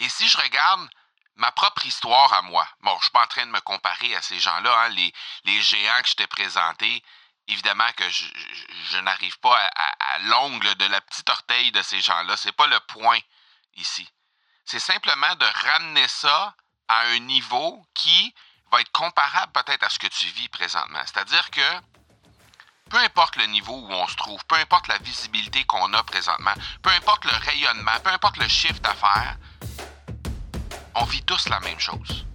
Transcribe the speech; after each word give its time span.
Et 0.00 0.08
si 0.08 0.28
je 0.28 0.38
regarde 0.38 0.88
ma 1.36 1.52
propre 1.52 1.86
histoire 1.86 2.32
à 2.32 2.42
moi, 2.42 2.66
bon, 2.80 2.96
je 2.98 3.04
suis 3.04 3.12
pas 3.12 3.22
en 3.22 3.28
train 3.28 3.46
de 3.46 3.50
me 3.50 3.60
comparer 3.60 4.14
à 4.16 4.22
ces 4.22 4.40
gens-là, 4.40 4.82
hein, 4.82 4.88
les, 4.90 5.12
les 5.44 5.62
géants 5.62 6.02
que 6.02 6.08
je 6.08 6.14
t'ai 6.16 6.26
présentés, 6.26 7.02
évidemment 7.48 7.90
que 7.96 8.08
je, 8.08 8.98
n'arrive 8.98 9.38
pas 9.40 9.56
à, 9.76 10.18
l'ongle 10.20 10.74
de 10.76 10.84
la 10.86 11.00
petite 11.00 11.28
orteil 11.28 11.72
de 11.72 11.82
ces 11.82 12.00
gens-là. 12.00 12.36
C'est 12.36 12.52
pas 12.52 12.66
le 12.66 12.80
point 12.80 13.18
ici. 13.76 14.08
C'est 14.64 14.80
simplement 14.80 15.34
de 15.36 15.46
ramener 15.68 16.08
ça 16.08 16.54
à 16.88 17.00
un 17.08 17.18
niveau 17.20 17.86
qui 17.94 18.34
va 18.70 18.80
être 18.80 18.92
comparable 18.92 19.52
peut-être 19.52 19.84
à 19.84 19.90
ce 19.90 19.98
que 19.98 20.06
tu 20.06 20.26
vis 20.26 20.48
présentement. 20.48 21.02
C'est-à-dire 21.04 21.50
que 21.50 21.80
peu 22.88 22.98
importe 22.98 23.36
le 23.36 23.46
niveau 23.46 23.74
où 23.74 23.92
on 23.92 24.08
se 24.08 24.16
trouve, 24.16 24.44
peu 24.46 24.56
importe 24.56 24.88
la 24.88 24.98
visibilité 24.98 25.64
qu'on 25.64 25.92
a 25.92 26.02
présentement, 26.02 26.54
peu 26.82 26.90
importe 26.90 27.24
le 27.24 27.36
rayonnement, 27.36 27.98
peu 28.02 28.10
importe 28.10 28.36
le 28.36 28.48
chiffre 28.48 28.80
d'affaires, 28.80 29.36
on 30.94 31.04
vit 31.04 31.22
tous 31.22 31.48
la 31.48 31.60
même 31.60 31.78
chose. 31.78 32.26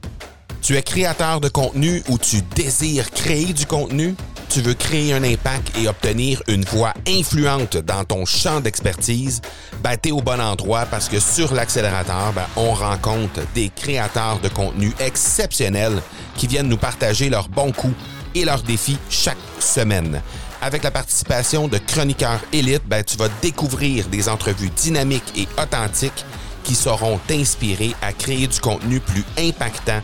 Tu 0.61 0.75
es 0.75 0.81
créateur 0.81 1.41
de 1.41 1.47
contenu 1.47 2.01
ou 2.07 2.17
tu 2.17 2.41
désires 2.41 3.11
créer 3.11 3.53
du 3.53 3.65
contenu? 3.67 4.15
Tu 4.49 4.61
veux 4.61 4.73
créer 4.73 5.13
un 5.13 5.23
impact 5.23 5.77
et 5.77 5.87
obtenir 5.87 6.41
une 6.47 6.63
voix 6.65 6.93
influente 7.07 7.77
dans 7.77 8.03
ton 8.03 8.25
champ 8.25 8.61
d'expertise? 8.61 9.41
Ben, 9.83 9.95
t'es 9.97 10.11
au 10.11 10.21
bon 10.21 10.41
endroit 10.41 10.85
parce 10.85 11.07
que 11.07 11.19
sur 11.19 11.53
l'accélérateur, 11.53 12.33
ben, 12.33 12.47
on 12.55 12.73
rencontre 12.73 13.41
des 13.53 13.69
créateurs 13.69 14.39
de 14.39 14.49
contenu 14.49 14.91
exceptionnels 14.99 16.01
qui 16.35 16.47
viennent 16.47 16.69
nous 16.69 16.77
partager 16.77 17.29
leurs 17.29 17.49
bons 17.49 17.71
coups 17.71 17.95
et 18.33 18.45
leurs 18.45 18.63
défis 18.63 18.97
chaque 19.09 19.37
semaine. 19.59 20.21
Avec 20.61 20.83
la 20.83 20.89
participation 20.89 21.67
de 21.67 21.77
chroniqueurs 21.77 22.41
élites, 22.53 22.87
ben, 22.87 23.03
tu 23.03 23.17
vas 23.17 23.29
découvrir 23.41 24.07
des 24.07 24.29
entrevues 24.29 24.71
dynamiques 24.71 25.33
et 25.35 25.47
authentiques 25.61 26.25
qui 26.65 26.75
sauront 26.75 27.19
t'inspirer 27.27 27.95
à 28.01 28.11
créer 28.11 28.47
du 28.47 28.59
contenu 28.59 28.99
plus 28.99 29.23
impactant 29.37 30.01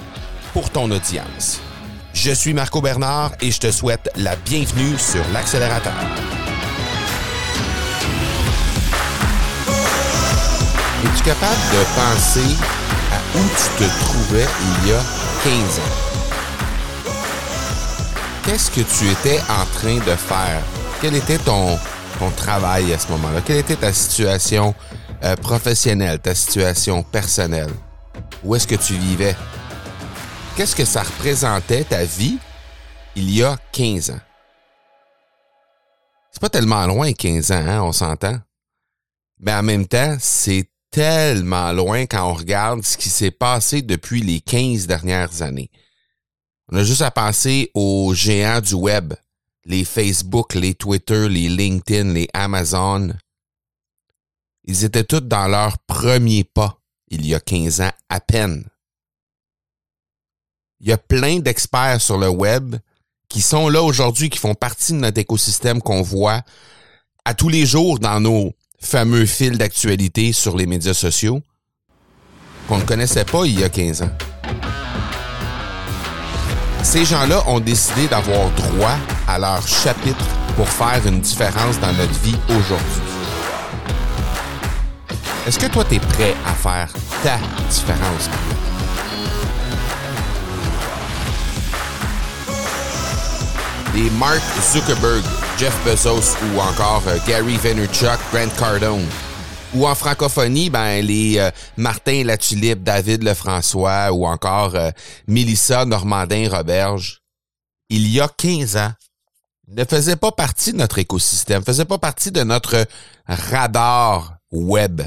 pour 0.53 0.69
ton 0.69 0.89
audience. 0.91 1.59
Je 2.13 2.31
suis 2.31 2.53
Marco 2.53 2.81
Bernard 2.81 3.31
et 3.41 3.51
je 3.51 3.59
te 3.59 3.71
souhaite 3.71 4.09
la 4.15 4.35
bienvenue 4.35 4.97
sur 4.97 5.23
l'accélérateur. 5.33 5.93
Es-tu 11.03 11.23
capable 11.23 11.61
de 11.73 11.83
penser 11.95 12.55
à 13.11 13.37
où 13.37 13.41
tu 13.41 13.83
te 13.83 13.89
trouvais 14.05 14.45
il 14.83 14.89
y 14.89 14.93
a 14.93 15.01
15 15.43 15.79
ans? 15.79 16.11
Qu'est-ce 18.45 18.69
que 18.69 18.81
tu 18.81 19.09
étais 19.09 19.39
en 19.49 19.65
train 19.77 19.95
de 19.95 20.15
faire? 20.15 20.61
Quel 21.01 21.15
était 21.15 21.39
ton, 21.39 21.79
ton 22.19 22.29
travail 22.31 22.93
à 22.93 22.99
ce 22.99 23.07
moment-là? 23.09 23.41
Quelle 23.43 23.57
était 23.57 23.77
ta 23.77 23.93
situation 23.93 24.75
euh, 25.23 26.17
ta 26.17 26.35
situation 26.35 27.03
personnelle? 27.03 27.73
Où 28.43 28.55
est-ce 28.55 28.67
que 28.67 28.75
tu 28.75 28.93
vivais? 28.93 29.35
Qu'est-ce 30.55 30.75
que 30.75 30.85
ça 30.85 31.03
représentait 31.03 31.83
ta 31.83 32.03
vie 32.03 32.37
il 33.15 33.29
y 33.29 33.43
a 33.43 33.57
15 33.71 34.11
ans? 34.11 34.19
C'est 36.31 36.41
pas 36.41 36.49
tellement 36.49 36.85
loin 36.87 37.11
15 37.13 37.51
ans, 37.51 37.65
hein, 37.67 37.81
on 37.81 37.91
s'entend. 37.91 38.39
Mais 39.39 39.53
en 39.53 39.63
même 39.63 39.87
temps, 39.87 40.17
c'est 40.19 40.69
tellement 40.91 41.71
loin 41.71 42.05
quand 42.05 42.29
on 42.29 42.33
regarde 42.33 42.85
ce 42.85 42.97
qui 42.97 43.09
s'est 43.09 43.31
passé 43.31 43.81
depuis 43.81 44.21
les 44.21 44.41
15 44.41 44.87
dernières 44.87 45.41
années. 45.41 45.71
On 46.71 46.77
a 46.77 46.83
juste 46.83 47.01
à 47.01 47.11
penser 47.11 47.71
aux 47.73 48.13
géants 48.13 48.61
du 48.61 48.75
web, 48.75 49.13
les 49.65 49.83
Facebook, 49.83 50.53
les 50.53 50.73
Twitter, 50.73 51.27
les 51.27 51.49
LinkedIn, 51.49 52.13
les 52.13 52.27
Amazon, 52.33 53.13
ils 54.65 54.83
étaient 54.83 55.03
tous 55.03 55.21
dans 55.21 55.47
leur 55.47 55.77
premier 55.79 56.43
pas 56.43 56.77
il 57.09 57.25
y 57.25 57.35
a 57.35 57.39
15 57.39 57.81
ans 57.81 57.91
à 58.09 58.19
peine. 58.19 58.65
Il 60.79 60.87
y 60.87 60.93
a 60.93 60.97
plein 60.97 61.39
d'experts 61.39 62.01
sur 62.01 62.17
le 62.17 62.29
web 62.29 62.75
qui 63.27 63.41
sont 63.41 63.69
là 63.69 63.83
aujourd'hui, 63.83 64.29
qui 64.29 64.39
font 64.39 64.55
partie 64.55 64.93
de 64.93 64.97
notre 64.97 65.19
écosystème 65.19 65.81
qu'on 65.81 66.01
voit 66.01 66.41
à 67.23 67.33
tous 67.33 67.49
les 67.49 67.65
jours 67.65 67.99
dans 67.99 68.19
nos 68.19 68.53
fameux 68.79 69.25
fils 69.25 69.57
d'actualité 69.57 70.33
sur 70.33 70.57
les 70.57 70.65
médias 70.65 70.93
sociaux, 70.93 71.41
qu'on 72.67 72.79
ne 72.79 72.83
connaissait 72.83 73.25
pas 73.25 73.45
il 73.45 73.59
y 73.59 73.63
a 73.63 73.69
15 73.69 74.01
ans. 74.01 74.11
Ces 76.83 77.05
gens-là 77.05 77.43
ont 77.47 77.59
décidé 77.59 78.07
d'avoir 78.07 78.49
droit 78.51 78.97
à 79.27 79.37
leur 79.37 79.65
chapitre 79.67 80.25
pour 80.55 80.67
faire 80.67 81.05
une 81.05 81.21
différence 81.21 81.79
dans 81.79 81.93
notre 81.93 82.19
vie 82.21 82.35
aujourd'hui. 82.49 83.10
Est-ce 85.51 85.59
que 85.59 85.69
toi, 85.69 85.83
tu 85.83 85.95
es 85.95 85.99
prêt 85.99 86.33
à 86.45 86.53
faire 86.53 86.93
ta 87.23 87.37
différence? 87.67 88.29
Les 93.93 94.09
Mark 94.11 94.41
Zuckerberg, 94.71 95.21
Jeff 95.57 95.77
Bezos 95.83 96.37
ou 96.55 96.61
encore 96.61 97.03
euh, 97.07 97.17
Gary 97.27 97.57
Vaynerchuk, 97.57 98.17
Grant 98.31 98.47
Cardone. 98.57 99.05
Ou 99.73 99.85
en 99.85 99.93
francophonie, 99.93 100.69
ben 100.69 101.05
les 101.05 101.37
euh, 101.37 101.51
Martin 101.75 102.23
Latulippe, 102.23 102.83
David 102.83 103.21
Lefrançois 103.21 104.13
ou 104.13 104.25
encore 104.25 104.75
euh, 104.75 104.91
Mélissa 105.27 105.83
Normandin-Roberge. 105.83 107.19
Il 107.89 108.07
y 108.07 108.21
a 108.21 108.29
15 108.29 108.77
ans, 108.77 108.93
ne 109.67 109.83
faisaient 109.83 110.15
pas 110.15 110.31
partie 110.31 110.71
de 110.71 110.77
notre 110.77 110.99
écosystème, 110.99 111.61
faisaient 111.61 111.83
pas 111.83 111.97
partie 111.97 112.31
de 112.31 112.41
notre 112.41 112.85
radar 113.27 114.37
web. 114.49 115.01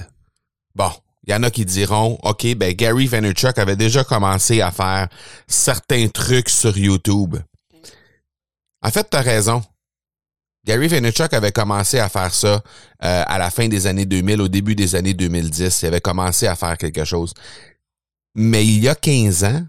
Bon, 0.74 0.90
il 1.26 1.32
y 1.32 1.34
en 1.34 1.42
a 1.42 1.50
qui 1.50 1.64
diront, 1.64 2.18
OK, 2.22 2.54
ben 2.56 2.72
Gary 2.74 3.06
Vaynerchuk 3.06 3.58
avait 3.58 3.76
déjà 3.76 4.04
commencé 4.04 4.60
à 4.60 4.70
faire 4.70 5.08
certains 5.46 6.08
trucs 6.08 6.48
sur 6.48 6.76
YouTube. 6.76 7.36
En 8.82 8.90
fait, 8.90 9.08
tu 9.08 9.16
as 9.16 9.22
raison. 9.22 9.62
Gary 10.66 10.88
Vaynerchuk 10.88 11.32
avait 11.32 11.52
commencé 11.52 11.98
à 11.98 12.08
faire 12.08 12.34
ça 12.34 12.62
euh, 13.04 13.24
à 13.26 13.38
la 13.38 13.50
fin 13.50 13.68
des 13.68 13.86
années 13.86 14.06
2000, 14.06 14.40
au 14.40 14.48
début 14.48 14.74
des 14.74 14.94
années 14.94 15.14
2010. 15.14 15.82
Il 15.82 15.86
avait 15.86 16.00
commencé 16.00 16.46
à 16.46 16.56
faire 16.56 16.76
quelque 16.76 17.04
chose. 17.04 17.34
Mais 18.34 18.66
il 18.66 18.82
y 18.82 18.88
a 18.88 18.94
15 18.94 19.44
ans, 19.44 19.62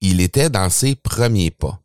il 0.00 0.20
était 0.20 0.50
dans 0.50 0.70
ses 0.70 0.94
premiers 0.94 1.50
pas. 1.50 1.80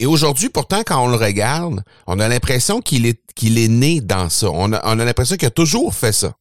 Et 0.00 0.06
aujourd'hui, 0.06 0.48
pourtant, 0.48 0.82
quand 0.86 1.04
on 1.04 1.08
le 1.08 1.16
regarde, 1.16 1.82
on 2.06 2.20
a 2.20 2.28
l'impression 2.28 2.80
qu'il 2.80 3.04
est, 3.04 3.20
qu'il 3.34 3.58
est 3.58 3.68
né 3.68 4.00
dans 4.00 4.28
ça. 4.28 4.48
On 4.50 4.72
a, 4.72 4.80
on 4.84 4.98
a 4.98 5.04
l'impression 5.04 5.36
qu'il 5.36 5.48
a 5.48 5.52
toujours 5.52 5.94
fait 5.94 6.12
ça. 6.12 6.34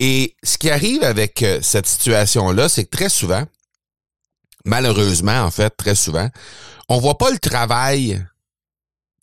Et 0.00 0.34
ce 0.42 0.56
qui 0.56 0.70
arrive 0.70 1.04
avec 1.04 1.42
euh, 1.42 1.60
cette 1.62 1.86
situation-là, 1.86 2.70
c'est 2.70 2.84
que 2.84 2.96
très 2.96 3.10
souvent, 3.10 3.44
malheureusement, 4.64 5.42
en 5.42 5.50
fait, 5.50 5.70
très 5.76 5.94
souvent, 5.94 6.28
on 6.88 6.98
voit 6.98 7.18
pas 7.18 7.30
le 7.30 7.38
travail 7.38 8.24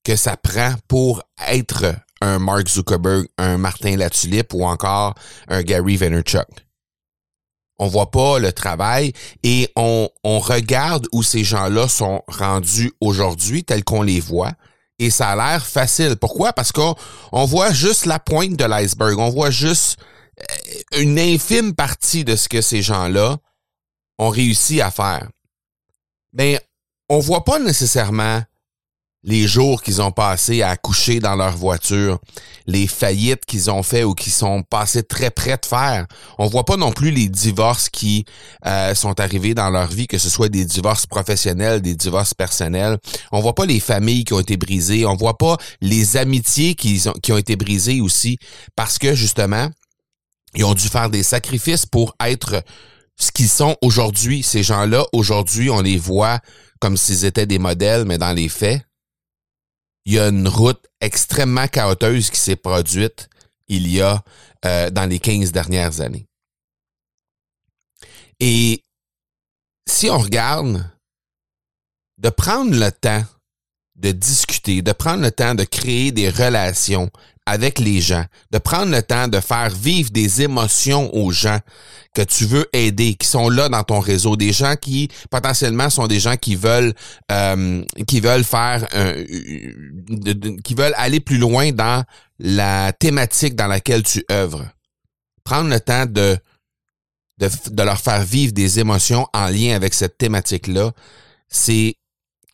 que 0.03 0.15
ça 0.15 0.38
prend 0.38 0.75
pour 0.88 1.23
être 1.47 1.95
un 2.21 2.38
Mark 2.38 2.69
Zuckerberg, 2.69 3.27
un 3.39 3.57
Martin 3.57 3.97
Latulippe 3.97 4.53
ou 4.53 4.65
encore 4.65 5.15
un 5.47 5.63
Gary 5.63 5.97
Vaynerchuk. 5.97 6.47
On 7.79 7.88
voit 7.88 8.09
pas 8.09 8.39
le 8.39 8.53
travail 8.53 9.13
et 9.44 9.69
on, 9.75 10.09
on 10.23 10.39
regarde 10.39 11.07
où 11.11 11.21
ces 11.23 11.44
gens-là 11.44 11.88
sont 11.88 12.23
rendus 12.27 12.91
aujourd'hui 13.01 13.63
tels 13.63 13.83
qu'on 13.83 14.01
les 14.01 14.19
voit 14.19 14.53
et 14.99 15.09
ça 15.09 15.29
a 15.29 15.35
l'air 15.35 15.65
facile. 15.65 16.15
Pourquoi? 16.15 16.53
Parce 16.53 16.71
qu'on 16.71 16.95
on 17.31 17.45
voit 17.45 17.71
juste 17.71 18.05
la 18.05 18.17
pointe 18.17 18.55
de 18.55 18.65
l'iceberg. 18.65 19.19
On 19.19 19.29
voit 19.29 19.51
juste 19.51 19.97
une 20.97 21.19
infime 21.19 21.73
partie 21.73 22.23
de 22.23 22.35
ce 22.35 22.49
que 22.49 22.61
ces 22.61 22.81
gens-là 22.81 23.37
ont 24.17 24.29
réussi 24.29 24.81
à 24.81 24.91
faire. 24.91 25.27
Mais 26.33 26.59
on 27.09 27.19
voit 27.19 27.43
pas 27.43 27.59
nécessairement 27.59 28.41
les 29.23 29.47
jours 29.47 29.81
qu'ils 29.81 30.01
ont 30.01 30.11
passés 30.11 30.61
à 30.61 30.77
coucher 30.77 31.19
dans 31.19 31.35
leur 31.35 31.57
voiture, 31.57 32.19
les 32.65 32.87
faillites 32.87 33.45
qu'ils 33.45 33.69
ont 33.69 33.83
fait 33.83 34.03
ou 34.03 34.13
qui 34.13 34.29
sont 34.29 34.63
passés 34.63 35.03
très 35.03 35.31
près 35.31 35.57
de 35.57 35.65
faire. 35.65 36.05
On 36.37 36.47
voit 36.47 36.63
pas 36.63 36.77
non 36.77 36.91
plus 36.91 37.11
les 37.11 37.27
divorces 37.27 37.89
qui 37.89 38.25
euh, 38.65 38.95
sont 38.95 39.19
arrivés 39.19 39.53
dans 39.53 39.69
leur 39.69 39.88
vie, 39.88 40.07
que 40.07 40.17
ce 40.17 40.29
soit 40.29 40.50
des 40.50 40.63
divorces 40.63 41.05
professionnels, 41.07 41.81
des 41.81 41.95
divorces 41.95 42.33
personnels. 42.33 42.97
On 43.31 43.41
voit 43.41 43.55
pas 43.55 43.65
les 43.65 43.79
familles 43.81 44.23
qui 44.23 44.33
ont 44.33 44.39
été 44.39 44.55
brisées. 44.55 45.05
On 45.05 45.15
voit 45.15 45.38
pas 45.38 45.57
les 45.81 46.15
amitiés 46.15 46.75
qui 46.75 47.03
ont, 47.07 47.13
qui 47.13 47.33
ont 47.33 47.38
été 47.38 47.55
brisées 47.55 48.00
aussi 48.00 48.38
parce 48.75 48.97
que 48.97 49.13
justement, 49.13 49.69
ils 50.57 50.65
ont 50.65 50.74
dû 50.74 50.89
faire 50.89 51.09
des 51.09 51.24
sacrifices 51.24 51.86
pour 51.86 52.15
être 52.19 52.63
ce 53.15 53.31
qu'ils 53.31 53.50
sont 53.50 53.77
aujourd'hui. 53.81 54.44
Ces 54.44 54.63
gens-là, 54.63 55.06
aujourd'hui, 55.13 55.69
on 55.69 55.81
les 55.81 55.98
voit 55.98 56.39
comme 56.80 56.98
s'ils 56.98 57.25
étaient 57.25 57.45
des 57.45 57.59
modèles, 57.59 58.06
mais 58.06 58.18
dans 58.18 58.33
les 58.33 58.50
faits, 58.50 58.81
il 60.06 60.13
y 60.13 60.19
a 60.19 60.27
une 60.27 60.48
route 60.48 60.83
extrêmement 61.00 61.68
chaoteuse 61.68 62.30
qui 62.30 62.39
s'est 62.39 62.56
produite 62.56 63.30
il 63.68 63.88
y 63.88 64.01
a 64.01 64.24
euh, 64.65 64.89
dans 64.89 65.06
les 65.06 65.19
15 65.19 65.51
dernières 65.51 66.01
années. 66.01 66.27
Et 68.39 68.83
si 69.88 70.10
on 70.10 70.18
regarde, 70.18 70.89
de 72.18 72.30
prendre 72.30 72.74
le 72.74 72.92
temps 72.92 73.24
de 73.97 74.11
discuter, 74.11 74.81
de 74.81 74.91
prendre 74.91 75.23
le 75.23 75.31
temps 75.31 75.55
de 75.55 75.63
créer 75.63 76.11
des 76.11 76.29
relations 76.29 77.09
avec 77.47 77.79
les 77.79 78.01
gens, 78.01 78.25
de 78.51 78.57
prendre 78.57 78.91
le 78.91 79.01
temps 79.01 79.29
de 79.29 79.39
faire 79.39 79.69
vivre 79.69 80.11
des 80.11 80.41
émotions 80.41 81.13
aux 81.15 81.31
gens 81.31 81.59
que 82.13 82.21
tu 82.21 82.45
veux 82.45 82.67
aider, 82.73 83.15
qui 83.15 83.25
sont 83.25 83.49
là 83.49 83.69
dans 83.69 83.83
ton 83.83 84.01
réseau, 84.01 84.35
des 84.35 84.51
gens 84.51 84.75
qui 84.75 85.07
potentiellement 85.31 85.89
sont 85.89 86.07
des 86.07 86.19
gens 86.19 86.35
qui 86.35 86.55
veulent 86.55 86.94
euh, 87.31 87.83
qui 88.05 88.19
veulent 88.19 88.44
faire 88.44 88.88
qui 90.63 90.73
veulent 90.75 90.95
aller 90.97 91.21
plus 91.21 91.38
loin 91.38 91.71
dans 91.71 92.03
la 92.38 92.91
thématique 92.91 93.55
dans 93.55 93.67
laquelle 93.67 94.03
tu 94.03 94.23
œuvres. 94.29 94.65
Prendre 95.45 95.69
le 95.69 95.79
temps 95.79 96.05
de, 96.05 96.38
de, 97.38 97.50
de 97.71 97.83
leur 97.83 98.00
faire 98.00 98.23
vivre 98.23 98.51
des 98.51 98.79
émotions 98.79 99.25
en 99.33 99.47
lien 99.47 99.73
avec 99.73 99.93
cette 99.93 100.17
thématique-là, 100.17 100.91
c'est 101.47 101.95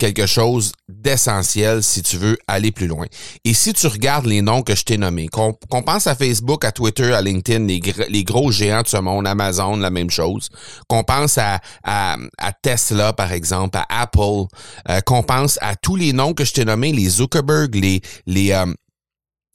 quelque 0.04 0.26
chose 0.26 0.74
d'essentiel 0.90 1.82
si 1.82 2.02
tu 2.02 2.18
veux 2.18 2.38
aller 2.46 2.74
plus 2.74 2.88
loin. 2.88 3.06
Et 3.46 3.54
si 3.54 3.72
tu 3.72 3.88
regardes 3.88 4.26
les 4.26 4.42
noms 4.42 4.62
que 4.62 4.76
je 4.76 4.84
t'ai 4.84 4.98
nommés, 4.98 5.30
qu'on 5.30 5.54
pense 5.54 6.08
à 6.08 6.16
Facebook, 6.16 6.66
à 6.66 6.74
Twitter, 6.74 7.14
à 7.14 7.22
LinkedIn, 7.22 7.66
les, 7.66 7.82
les, 8.10 8.24
gros 8.26 8.52
géants 8.52 8.82
de 8.82 8.88
ce 8.90 8.98
monde, 8.98 9.26
Amazon, 9.26 9.78
la 9.78 9.90
même 9.90 10.10
chose, 10.10 10.50
qu'on 10.90 11.06
pense 11.06 11.38
à, 11.38 11.62
à, 11.86 12.18
Tesla, 12.62 13.14
par 13.14 13.32
exemple, 13.32 13.78
à 13.78 14.02
Apple, 14.02 14.48
euh, 14.90 15.00
qu'on 15.06 15.24
pense 15.24 15.58
à 15.62 15.78
tous 15.78 15.96
les 15.96 16.12
noms 16.12 16.34
que 16.34 16.44
je 16.44 16.52
t'ai 16.52 16.66
nommés, 16.66 16.92
les 16.92 17.08
Zuckerberg, 17.08 17.74
les, 17.74 18.02
les, 18.26 18.52
euh, 18.52 18.66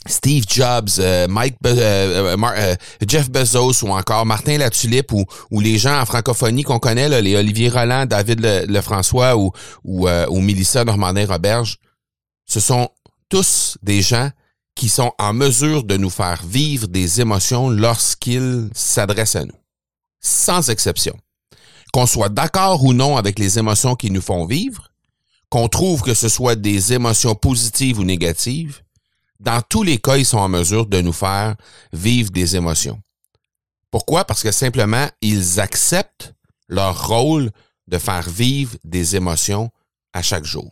Steve 0.07 0.45
Jobs, 0.49 0.99
euh, 0.99 1.27
Mike 1.29 1.57
euh, 1.67 2.37
euh, 2.37 2.77
Jeff 3.07 3.31
Bezos 3.31 3.85
ou 3.85 3.91
encore 3.91 4.25
Martin 4.25 4.59
Latulippe 4.59 5.13
ou, 5.13 5.61
les 5.61 5.79
gens 5.79 6.01
en 6.01 6.07
francophonie 6.07 6.63
qu'on 6.63 6.79
connaît, 6.79 7.21
les 7.21 7.37
Olivier 7.37 7.69
Roland, 7.69 8.07
David 8.07 8.41
Lefrançois 8.69 9.37
ou, 9.37 9.53
ou, 9.85 10.09
ou 10.09 10.41
Mélissa 10.41 10.85
Normandin-Roberge, 10.85 11.79
ce 12.47 12.61
sont 12.61 12.89
tous 13.29 13.77
des 13.83 14.01
gens 14.01 14.31
qui 14.75 14.89
sont 14.89 15.13
en 15.19 15.33
mesure 15.33 15.83
de 15.85 15.97
nous 15.97 16.11
faire 16.11 16.43
vivre 16.47 16.87
des 16.87 17.21
émotions 17.21 17.69
lorsqu'ils 17.69 18.71
s'adressent 18.75 19.37
à 19.37 19.45
nous. 19.45 19.59
Sans 20.21 20.71
exception. 20.71 21.17
Qu'on 21.93 22.07
soit 22.07 22.29
d'accord 22.29 22.85
ou 22.85 22.93
non 22.93 23.17
avec 23.17 23.39
les 23.39 23.59
émotions 23.59 23.97
qu'ils 23.97 24.13
nous 24.13 24.23
font 24.23 24.47
vivre, 24.47 24.91
qu'on 25.51 25.69
trouve 25.69 26.03
que 26.03 26.15
ce 26.15 26.29
soit 26.29 26.55
des 26.55 26.93
émotions 26.93 27.35
positives 27.35 27.99
ou 27.99 28.05
négatives, 28.05 28.83
dans 29.41 29.63
tous 29.63 29.83
les 29.83 29.99
cas, 29.99 30.17
ils 30.17 30.27
sont 30.27 30.39
en 30.39 30.49
mesure 30.49 30.87
de 30.87 31.01
nous 31.01 31.13
faire 31.13 31.55
vivre 31.93 32.31
des 32.31 32.57
émotions. 32.57 33.01
Pourquoi? 33.91 34.25
Parce 34.25 34.43
que 34.43 34.53
simplement, 34.53 35.09
ils 35.23 35.61
acceptent 35.61 36.35
leur 36.69 37.09
rôle 37.09 37.51
de 37.87 37.99
faire 37.99 38.29
vivre 38.29 38.77
des 38.85 39.17
émotions 39.17 39.71
à 40.13 40.23
chaque 40.23 40.45
jour. 40.45 40.71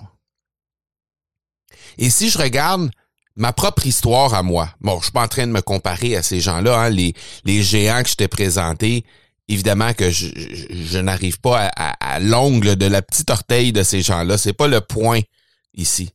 Et 1.96 2.10
si 2.10 2.28
je 2.28 2.38
regarde 2.38 2.90
ma 3.36 3.52
propre 3.52 3.86
histoire 3.86 4.34
à 4.34 4.42
moi, 4.42 4.68
bon, 4.80 4.98
je 4.98 5.04
suis 5.04 5.12
pas 5.12 5.22
en 5.22 5.28
train 5.28 5.46
de 5.46 5.52
me 5.52 5.62
comparer 5.62 6.16
à 6.16 6.22
ces 6.22 6.40
gens-là, 6.40 6.78
hein, 6.78 6.90
les, 6.90 7.14
géants 7.62 8.02
que 8.02 8.10
je 8.10 8.16
t'ai 8.16 8.28
présentés, 8.28 9.04
évidemment 9.48 9.94
que 9.94 10.10
je, 10.10 10.98
n'arrive 10.98 11.40
pas 11.40 11.70
à, 11.76 12.14
à 12.14 12.18
l'ongle 12.20 12.76
de 12.76 12.86
la 12.86 13.00
petite 13.00 13.30
orteil 13.30 13.72
de 13.72 13.82
ces 13.82 14.02
gens-là. 14.02 14.36
C'est 14.36 14.52
pas 14.52 14.68
le 14.68 14.80
point 14.82 15.20
ici 15.72 16.10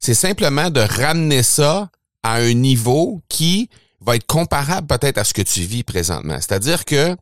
c'est 0.00 0.14
simplement 0.14 0.70
de 0.70 0.80
ramener 0.80 1.42
ça 1.42 1.90
à 2.22 2.36
un 2.36 2.54
niveau 2.54 3.22
qui 3.28 3.68
va 4.00 4.16
être 4.16 4.26
comparable 4.26 4.86
peut-être 4.86 5.18
à 5.18 5.24
ce 5.24 5.34
que 5.34 5.42
tu 5.42 5.60
vis 5.60 5.84
présentement. 5.84 6.36
C'est-à-dire 6.36 6.84
que 6.84 7.16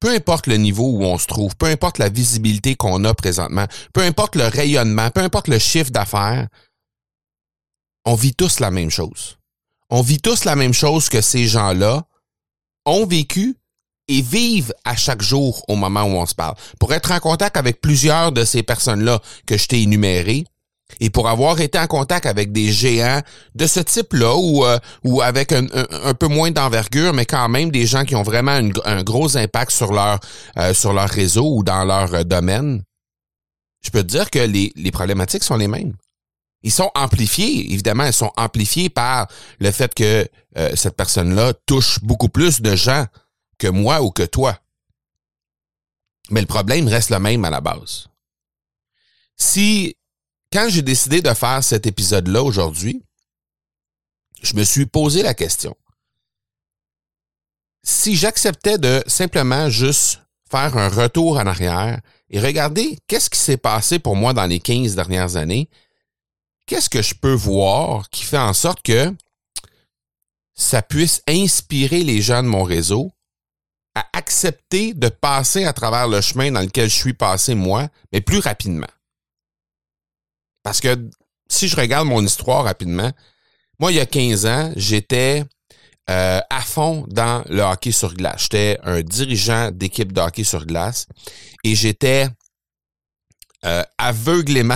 peu 0.00 0.10
importe 0.10 0.46
le 0.46 0.56
niveau 0.56 0.90
où 0.90 1.04
on 1.04 1.18
se 1.18 1.26
trouve, 1.26 1.54
peu 1.56 1.66
importe 1.66 1.98
la 1.98 2.08
visibilité 2.08 2.76
qu'on 2.76 3.04
a 3.04 3.14
présentement, 3.14 3.66
peu 3.92 4.02
importe 4.02 4.36
le 4.36 4.46
rayonnement, 4.46 5.10
peu 5.10 5.20
importe 5.20 5.48
le 5.48 5.58
chiffre 5.58 5.90
d'affaires, 5.90 6.48
on 8.04 8.14
vit 8.14 8.34
tous 8.34 8.60
la 8.60 8.70
même 8.70 8.90
chose. 8.90 9.38
On 9.90 10.02
vit 10.02 10.20
tous 10.20 10.44
la 10.44 10.56
même 10.56 10.74
chose 10.74 11.08
que 11.08 11.20
ces 11.20 11.46
gens-là 11.46 12.06
ont 12.86 13.06
vécu 13.06 13.56
et 14.08 14.22
vivent 14.22 14.72
à 14.84 14.96
chaque 14.96 15.22
jour 15.22 15.64
au 15.68 15.76
moment 15.76 16.04
où 16.04 16.16
on 16.16 16.26
se 16.26 16.34
parle. 16.34 16.54
Pour 16.78 16.94
être 16.94 17.10
en 17.10 17.18
contact 17.18 17.56
avec 17.56 17.80
plusieurs 17.80 18.32
de 18.32 18.44
ces 18.44 18.62
personnes-là 18.62 19.20
que 19.46 19.56
je 19.56 19.66
t'ai 19.66 19.82
énumérées, 19.82 20.44
et 21.00 21.10
pour 21.10 21.28
avoir 21.28 21.60
été 21.60 21.78
en 21.78 21.86
contact 21.86 22.26
avec 22.26 22.52
des 22.52 22.72
géants 22.72 23.20
de 23.54 23.66
ce 23.66 23.80
type-là 23.80 24.36
ou, 24.36 24.64
euh, 24.64 24.78
ou 25.04 25.20
avec 25.20 25.52
un, 25.52 26.14
peu 26.14 26.28
moins 26.28 26.50
d'envergure, 26.50 27.12
mais 27.12 27.26
quand 27.26 27.48
même 27.48 27.70
des 27.70 27.86
gens 27.86 28.04
qui 28.04 28.14
ont 28.14 28.22
vraiment 28.22 28.58
un 28.84 29.02
gros 29.02 29.36
impact 29.36 29.72
sur 29.72 29.92
leur, 29.92 30.20
euh, 30.58 30.72
sur 30.74 30.92
leur 30.92 31.08
réseau 31.08 31.56
ou 31.56 31.62
dans 31.62 31.84
leur 31.84 32.14
euh, 32.14 32.24
domaine, 32.24 32.82
je 33.82 33.90
peux 33.90 34.02
te 34.02 34.08
dire 34.08 34.30
que 34.30 34.38
les, 34.38 34.72
les 34.76 34.90
problématiques 34.90 35.44
sont 35.44 35.56
les 35.56 35.68
mêmes. 35.68 35.94
Ils 36.62 36.72
sont 36.72 36.90
amplifiés, 36.94 37.72
évidemment, 37.72 38.04
ils 38.04 38.12
sont 38.12 38.32
amplifiés 38.36 38.88
par 38.88 39.28
le 39.60 39.70
fait 39.70 39.94
que 39.94 40.26
cette 40.74 40.96
personne-là 40.96 41.52
touche 41.66 42.00
beaucoup 42.02 42.30
plus 42.30 42.62
de 42.62 42.74
gens 42.74 43.04
que 43.58 43.68
moi 43.68 44.02
ou 44.02 44.10
que 44.10 44.24
toi. 44.24 44.58
Mais 46.30 46.40
le 46.40 46.46
problème 46.46 46.88
reste 46.88 47.10
le 47.10 47.20
même 47.20 47.44
à 47.44 47.50
la 47.50 47.60
base. 47.60 48.08
Si 49.36 49.96
quand 50.52 50.68
j'ai 50.68 50.82
décidé 50.82 51.22
de 51.22 51.32
faire 51.34 51.62
cet 51.62 51.86
épisode-là 51.86 52.42
aujourd'hui, 52.42 53.02
je 54.42 54.54
me 54.54 54.64
suis 54.64 54.86
posé 54.86 55.22
la 55.22 55.34
question. 55.34 55.76
Si 57.82 58.16
j'acceptais 58.16 58.78
de 58.78 59.02
simplement 59.06 59.70
juste 59.70 60.20
faire 60.50 60.76
un 60.76 60.88
retour 60.88 61.38
en 61.38 61.46
arrière 61.46 62.00
et 62.30 62.40
regarder 62.40 62.98
qu'est-ce 63.06 63.30
qui 63.30 63.38
s'est 63.38 63.56
passé 63.56 63.98
pour 63.98 64.16
moi 64.16 64.32
dans 64.32 64.46
les 64.46 64.60
15 64.60 64.94
dernières 64.94 65.36
années, 65.36 65.68
qu'est-ce 66.66 66.90
que 66.90 67.02
je 67.02 67.14
peux 67.14 67.32
voir 67.32 68.10
qui 68.10 68.24
fait 68.24 68.38
en 68.38 68.52
sorte 68.52 68.82
que 68.82 69.14
ça 70.54 70.82
puisse 70.82 71.22
inspirer 71.28 72.02
les 72.02 72.22
gens 72.22 72.42
de 72.42 72.48
mon 72.48 72.62
réseau 72.62 73.12
à 73.94 74.06
accepter 74.12 74.94
de 74.94 75.08
passer 75.08 75.64
à 75.64 75.72
travers 75.72 76.08
le 76.08 76.20
chemin 76.20 76.50
dans 76.50 76.60
lequel 76.60 76.88
je 76.90 76.94
suis 76.94 77.14
passé 77.14 77.54
moi, 77.54 77.88
mais 78.12 78.20
plus 78.20 78.38
rapidement? 78.38 78.86
Parce 80.66 80.80
que 80.80 80.98
si 81.48 81.68
je 81.68 81.76
regarde 81.76 82.08
mon 82.08 82.24
histoire 82.24 82.64
rapidement, 82.64 83.12
moi, 83.78 83.92
il 83.92 83.98
y 83.98 84.00
a 84.00 84.06
15 84.06 84.46
ans, 84.46 84.72
j'étais 84.74 85.44
euh, 86.10 86.40
à 86.50 86.60
fond 86.60 87.04
dans 87.06 87.44
le 87.48 87.62
hockey 87.62 87.92
sur 87.92 88.14
glace. 88.14 88.42
J'étais 88.42 88.76
un 88.82 89.00
dirigeant 89.00 89.70
d'équipe 89.70 90.12
de 90.12 90.20
hockey 90.20 90.42
sur 90.42 90.66
glace 90.66 91.06
et 91.62 91.76
j'étais 91.76 92.26
euh, 93.64 93.84
aveuglément 93.96 94.74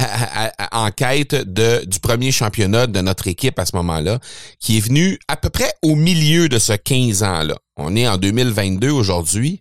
en 0.72 0.90
quête 0.90 1.36
de, 1.36 1.84
du 1.84 2.00
premier 2.00 2.32
championnat 2.32 2.88
de 2.88 3.00
notre 3.00 3.28
équipe 3.28 3.60
à 3.60 3.64
ce 3.64 3.76
moment-là, 3.76 4.18
qui 4.58 4.78
est 4.78 4.80
venu 4.80 5.20
à 5.28 5.36
peu 5.36 5.50
près 5.50 5.72
au 5.82 5.94
milieu 5.94 6.48
de 6.48 6.58
ce 6.58 6.72
15 6.72 7.22
ans-là. 7.22 7.54
On 7.76 7.94
est 7.94 8.08
en 8.08 8.16
2022 8.16 8.90
aujourd'hui. 8.90 9.60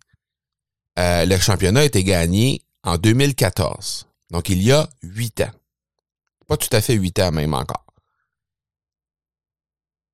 Euh, 0.98 1.24
le 1.26 1.38
championnat 1.38 1.82
a 1.82 1.84
été 1.84 2.04
gagné 2.04 2.64
en 2.84 2.98
2014. 2.98 4.08
Donc, 4.32 4.50
il 4.50 4.62
y 4.62 4.72
a 4.72 4.90
huit 5.02 5.42
ans. 5.42 5.52
Pas 6.48 6.58
tout 6.58 6.70
à 6.72 6.82
fait 6.82 6.94
huit 6.94 7.20
ans 7.20 7.32
même 7.32 7.54
encore. 7.54 7.86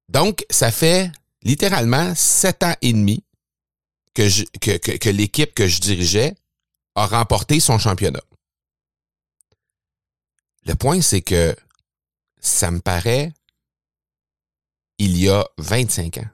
Donc, 0.10 0.46
ça 0.50 0.72
fait 0.72 1.12
littéralement 1.41 2.13
sept 2.15 2.63
ans 2.63 2.75
et 2.82 2.94
demi 2.94 3.24
que, 4.13 4.27
que, 4.60 4.98
que 4.98 5.10
l'équipe 5.10 5.53
que 5.53 5.68
je 5.68 5.80
dirigeais 5.80 6.36
a 6.96 7.08
remporté 7.08 7.60
son 7.60 7.80
championnat. 7.80 8.24
Le 10.65 10.75
point, 10.75 11.01
c'est 11.01 11.22
que 11.22 11.56
ça 12.39 12.72
me 12.72 12.82
paraît 12.82 13.34
il 14.98 15.18
y 15.18 15.30
a 15.30 15.48
25 15.58 16.18
ans. 16.18 16.30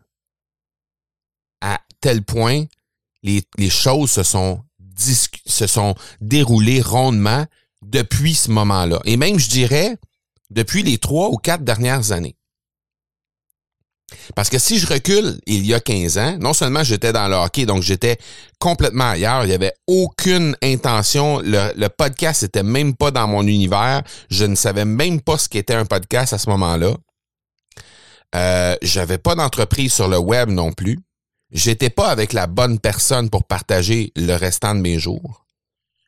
À 1.61 1.81
tel 2.01 2.23
point, 2.23 2.65
les, 3.23 3.43
les 3.57 3.69
choses 3.69 4.11
se 4.11 4.23
sont, 4.23 4.63
se 4.97 5.67
sont 5.67 5.95
déroulées 6.19 6.81
rondement 6.81 7.45
depuis 7.81 8.35
ce 8.35 8.51
moment-là. 8.51 8.99
Et 9.05 9.17
même, 9.17 9.39
je 9.39 9.49
dirais, 9.49 9.97
depuis 10.49 10.83
les 10.83 10.97
trois 10.97 11.29
ou 11.29 11.37
quatre 11.37 11.63
dernières 11.63 12.11
années. 12.11 12.35
Parce 14.35 14.49
que 14.49 14.57
si 14.57 14.79
je 14.79 14.87
recule 14.87 15.39
il 15.47 15.65
y 15.65 15.73
a 15.73 15.81
15 15.81 16.17
ans, 16.17 16.37
non 16.39 16.53
seulement 16.53 16.83
j'étais 16.83 17.11
dans 17.11 17.27
le 17.27 17.35
hockey, 17.35 17.65
donc 17.65 17.81
j'étais 17.81 18.17
complètement 18.57 19.09
ailleurs, 19.11 19.43
il 19.43 19.49
n'y 19.49 19.53
avait 19.53 19.73
aucune 19.85 20.55
intention, 20.63 21.41
le, 21.43 21.87
podcast 21.89 22.43
n'était 22.43 22.63
même 22.63 22.95
pas 22.95 23.11
dans 23.11 23.27
mon 23.27 23.45
univers, 23.45 24.03
je 24.29 24.45
ne 24.45 24.55
savais 24.55 24.85
même 24.85 25.19
pas 25.19 25.37
ce 25.37 25.49
qu'était 25.49 25.73
un 25.73 25.85
podcast 25.85 26.31
à 26.31 26.37
ce 26.37 26.49
moment-là. 26.49 26.95
Euh, 28.35 28.75
j'avais 28.81 29.17
pas 29.17 29.35
d'entreprise 29.35 29.93
sur 29.93 30.07
le 30.07 30.17
web 30.17 30.49
non 30.49 30.71
plus. 30.71 30.99
J'étais 31.51 31.89
pas 31.89 32.07
avec 32.07 32.33
la 32.33 32.47
bonne 32.47 32.79
personne 32.79 33.29
pour 33.29 33.45
partager 33.45 34.11
le 34.15 34.35
restant 34.35 34.75
de 34.75 34.81
mes 34.81 34.99
jours. 34.99 35.45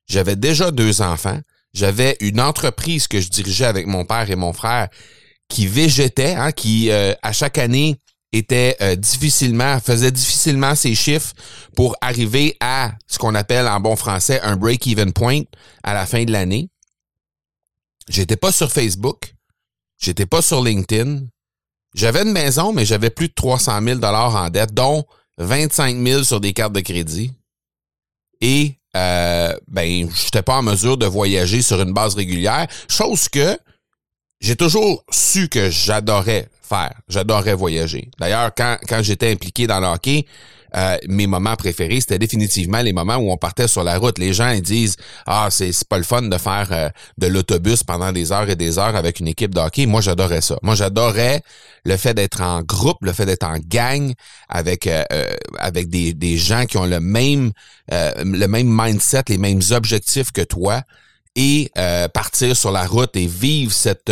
J'avais 0.07 0.35
déjà 0.35 0.71
deux 0.71 1.01
enfants. 1.01 1.39
J'avais 1.73 2.17
une 2.19 2.41
entreprise 2.41 3.07
que 3.07 3.21
je 3.21 3.29
dirigeais 3.29 3.65
avec 3.65 3.87
mon 3.87 4.05
père 4.05 4.29
et 4.29 4.35
mon 4.35 4.53
frère 4.53 4.89
qui 5.49 5.67
végétait, 5.67 6.35
hein, 6.35 6.51
qui 6.51 6.91
euh, 6.91 7.13
à 7.21 7.31
chaque 7.33 7.57
année 7.57 7.99
était 8.31 8.77
euh, 8.81 8.95
difficilement, 8.95 9.79
faisait 9.79 10.11
difficilement 10.11 10.75
ses 10.75 10.95
chiffres 10.95 11.33
pour 11.75 11.95
arriver 12.01 12.55
à 12.59 12.91
ce 13.07 13.17
qu'on 13.17 13.35
appelle 13.35 13.67
en 13.67 13.79
bon 13.79 13.95
français 13.95 14.39
un 14.41 14.55
break-even 14.55 15.13
point 15.13 15.41
à 15.83 15.93
la 15.93 16.05
fin 16.05 16.23
de 16.23 16.31
l'année. 16.31 16.69
J'étais 18.07 18.37
pas 18.37 18.51
sur 18.51 18.71
Facebook. 18.71 19.33
J'étais 19.99 20.25
pas 20.25 20.41
sur 20.41 20.63
LinkedIn. 20.63 21.21
J'avais 21.95 22.21
une 22.21 22.31
maison, 22.31 22.71
mais 22.71 22.85
j'avais 22.85 23.09
plus 23.09 23.29
de 23.29 23.33
300 23.33 23.81
000 23.83 23.99
dollars 23.99 24.35
en 24.35 24.49
dette, 24.49 24.73
dont 24.73 25.05
25 25.39 25.97
000 25.97 26.23
sur 26.23 26.39
des 26.39 26.53
cartes 26.53 26.73
de 26.73 26.79
crédit. 26.81 27.31
Et 28.41 28.78
euh, 28.95 29.53
ben, 29.67 30.09
j'étais 30.15 30.41
pas 30.41 30.57
en 30.57 30.63
mesure 30.63 30.97
de 30.97 31.05
voyager 31.05 31.61
sur 31.61 31.81
une 31.81 31.93
base 31.93 32.15
régulière, 32.15 32.67
chose 32.87 33.29
que 33.29 33.57
j'ai 34.41 34.55
toujours 34.55 35.03
su 35.11 35.49
que 35.49 35.69
j'adorais 35.69 36.49
faire. 36.61 36.93
J'adorais 37.07 37.53
voyager. 37.53 38.09
D'ailleurs, 38.19 38.51
quand, 38.55 38.77
quand 38.87 39.01
j'étais 39.03 39.31
impliqué 39.31 39.67
dans 39.67 39.79
le 39.79 39.87
hockey, 39.87 40.25
euh, 40.75 40.97
mes 41.07 41.27
moments 41.27 41.55
préférés, 41.55 41.99
c'était 41.99 42.19
définitivement 42.19 42.81
les 42.81 42.93
moments 42.93 43.17
où 43.17 43.31
on 43.31 43.37
partait 43.37 43.67
sur 43.67 43.83
la 43.83 43.97
route. 43.97 44.17
Les 44.17 44.33
gens 44.33 44.49
ils 44.49 44.61
disent 44.61 44.95
Ah, 45.25 45.47
c'est 45.51 45.71
pas 45.87 45.97
le 45.97 46.03
fun 46.03 46.23
de 46.23 46.37
faire 46.37 46.67
euh, 46.71 46.89
de 47.17 47.27
l'autobus 47.27 47.83
pendant 47.83 48.11
des 48.11 48.31
heures 48.31 48.49
et 48.49 48.55
des 48.55 48.77
heures 48.77 48.95
avec 48.95 49.19
une 49.19 49.27
équipe 49.27 49.53
de 49.55 49.59
hockey. 49.59 49.85
Moi, 49.85 50.01
j'adorais 50.01 50.41
ça. 50.41 50.57
Moi, 50.61 50.75
j'adorais 50.75 51.41
le 51.85 51.97
fait 51.97 52.13
d'être 52.13 52.41
en 52.41 52.61
groupe, 52.61 52.97
le 53.01 53.13
fait 53.13 53.25
d'être 53.25 53.45
en 53.45 53.57
gang 53.57 54.13
avec 54.47 54.87
euh, 54.87 55.03
avec 55.57 55.89
des, 55.89 56.13
des 56.13 56.37
gens 56.37 56.65
qui 56.65 56.77
ont 56.77 56.85
le 56.85 56.99
même 56.99 57.51
le 57.91 58.45
même 58.45 58.67
mindset, 58.69 59.23
les 59.29 59.39
mêmes 59.39 59.61
objectifs 59.71 60.31
que 60.31 60.41
toi 60.41 60.83
et 61.35 61.71
partir 62.13 62.55
sur 62.55 62.71
la 62.71 62.85
route 62.85 63.15
et 63.15 63.25
vivre 63.25 63.73
cette 63.73 64.11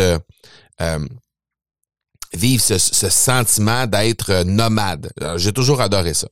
vivre 2.34 2.62
ce, 2.62 2.78
ce 2.78 3.08
sentiment 3.08 3.86
d'être 3.86 4.42
nomade. 4.44 5.10
J'ai 5.36 5.52
toujours 5.52 5.80
adoré 5.80 6.14
ça. 6.14 6.28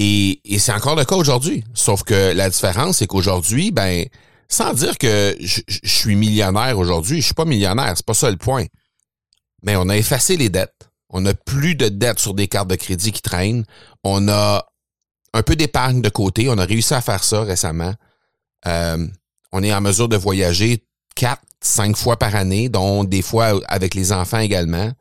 Et, 0.00 0.40
c'est 0.60 0.72
encore 0.72 0.94
le 0.94 1.04
cas 1.04 1.16
aujourd'hui. 1.16 1.64
Sauf 1.74 2.04
que 2.04 2.32
la 2.32 2.48
différence, 2.48 2.98
c'est 2.98 3.08
qu'aujourd'hui, 3.08 3.72
ben, 3.72 4.06
sans 4.48 4.72
dire 4.72 4.96
que 4.96 5.36
je, 5.40 5.60
suis 5.82 6.14
millionnaire 6.14 6.78
aujourd'hui, 6.78 7.20
je 7.20 7.26
suis 7.26 7.34
pas 7.34 7.44
millionnaire, 7.44 7.94
c'est 7.96 8.06
pas 8.06 8.14
ça 8.14 8.30
le 8.30 8.36
point. 8.36 8.64
Mais 9.64 9.74
on 9.74 9.88
a 9.88 9.96
effacé 9.96 10.36
les 10.36 10.50
dettes. 10.50 10.88
On 11.10 11.22
n'a 11.22 11.34
plus 11.34 11.74
de 11.74 11.88
dettes 11.88 12.20
sur 12.20 12.34
des 12.34 12.46
cartes 12.46 12.68
de 12.68 12.76
crédit 12.76 13.10
qui 13.10 13.22
traînent. 13.22 13.64
On 14.04 14.28
a 14.28 14.64
un 15.34 15.42
peu 15.42 15.56
d'épargne 15.56 16.00
de 16.00 16.08
côté. 16.08 16.48
On 16.48 16.58
a 16.58 16.64
réussi 16.64 16.94
à 16.94 17.00
faire 17.00 17.24
ça 17.24 17.42
récemment. 17.42 17.94
Euh, 18.68 19.04
on 19.50 19.64
est 19.64 19.74
en 19.74 19.80
mesure 19.80 20.08
de 20.08 20.16
voyager 20.16 20.84
quatre, 21.16 21.42
cinq 21.60 21.96
fois 21.96 22.16
par 22.16 22.36
année, 22.36 22.68
dont 22.68 23.02
des 23.02 23.22
fois 23.22 23.60
avec 23.66 23.96
les 23.96 24.12
enfants 24.12 24.38
également. 24.38 24.92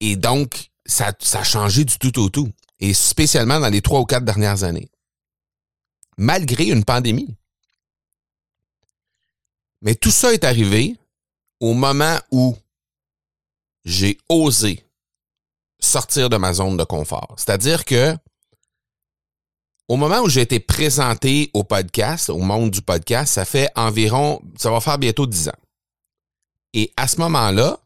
Et 0.00 0.16
donc, 0.16 0.68
ça, 0.84 1.12
ça 1.18 1.40
a 1.40 1.44
changé 1.44 1.84
du 1.84 1.98
tout 1.98 2.20
au 2.20 2.28
tout 2.28 2.50
et 2.80 2.94
spécialement 2.94 3.60
dans 3.60 3.68
les 3.68 3.82
trois 3.82 4.00
ou 4.00 4.04
quatre 4.04 4.24
dernières 4.24 4.64
années, 4.64 4.90
malgré 6.16 6.64
une 6.66 6.84
pandémie. 6.84 7.34
Mais 9.82 9.94
tout 9.94 10.10
ça 10.10 10.32
est 10.32 10.44
arrivé 10.44 10.96
au 11.60 11.74
moment 11.74 12.18
où 12.30 12.56
j'ai 13.84 14.18
osé 14.28 14.84
sortir 15.78 16.28
de 16.28 16.36
ma 16.36 16.52
zone 16.52 16.76
de 16.76 16.84
confort. 16.84 17.34
C'est-à-dire 17.36 17.84
que 17.84 18.16
au 19.88 19.96
moment 19.96 20.20
où 20.20 20.28
j'ai 20.28 20.40
été 20.40 20.58
présenté 20.58 21.50
au 21.54 21.62
podcast, 21.62 22.28
au 22.30 22.38
monde 22.38 22.72
du 22.72 22.82
podcast, 22.82 23.34
ça 23.34 23.44
fait 23.44 23.70
environ, 23.76 24.40
ça 24.56 24.70
va 24.70 24.80
faire 24.80 24.98
bientôt 24.98 25.26
dix 25.26 25.48
ans. 25.48 25.60
Et 26.72 26.92
à 26.96 27.06
ce 27.06 27.18
moment-là, 27.20 27.78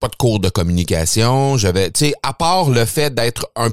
pas 0.00 0.08
de 0.08 0.16
cours 0.16 0.40
de 0.40 0.48
communication. 0.48 1.56
J'avais, 1.56 1.90
tu 1.90 2.06
sais, 2.06 2.14
à 2.22 2.32
part 2.32 2.70
le 2.70 2.84
fait 2.84 3.14
d'être 3.14 3.50
un 3.56 3.70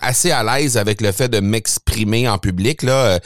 assez 0.00 0.30
à 0.30 0.44
l'aise 0.44 0.76
avec 0.76 1.00
le 1.00 1.12
fait 1.12 1.28
de 1.28 1.40
m'exprimer 1.40 2.28
en 2.28 2.38
public 2.38 2.82
là 2.82 2.92
euh, 2.92 3.18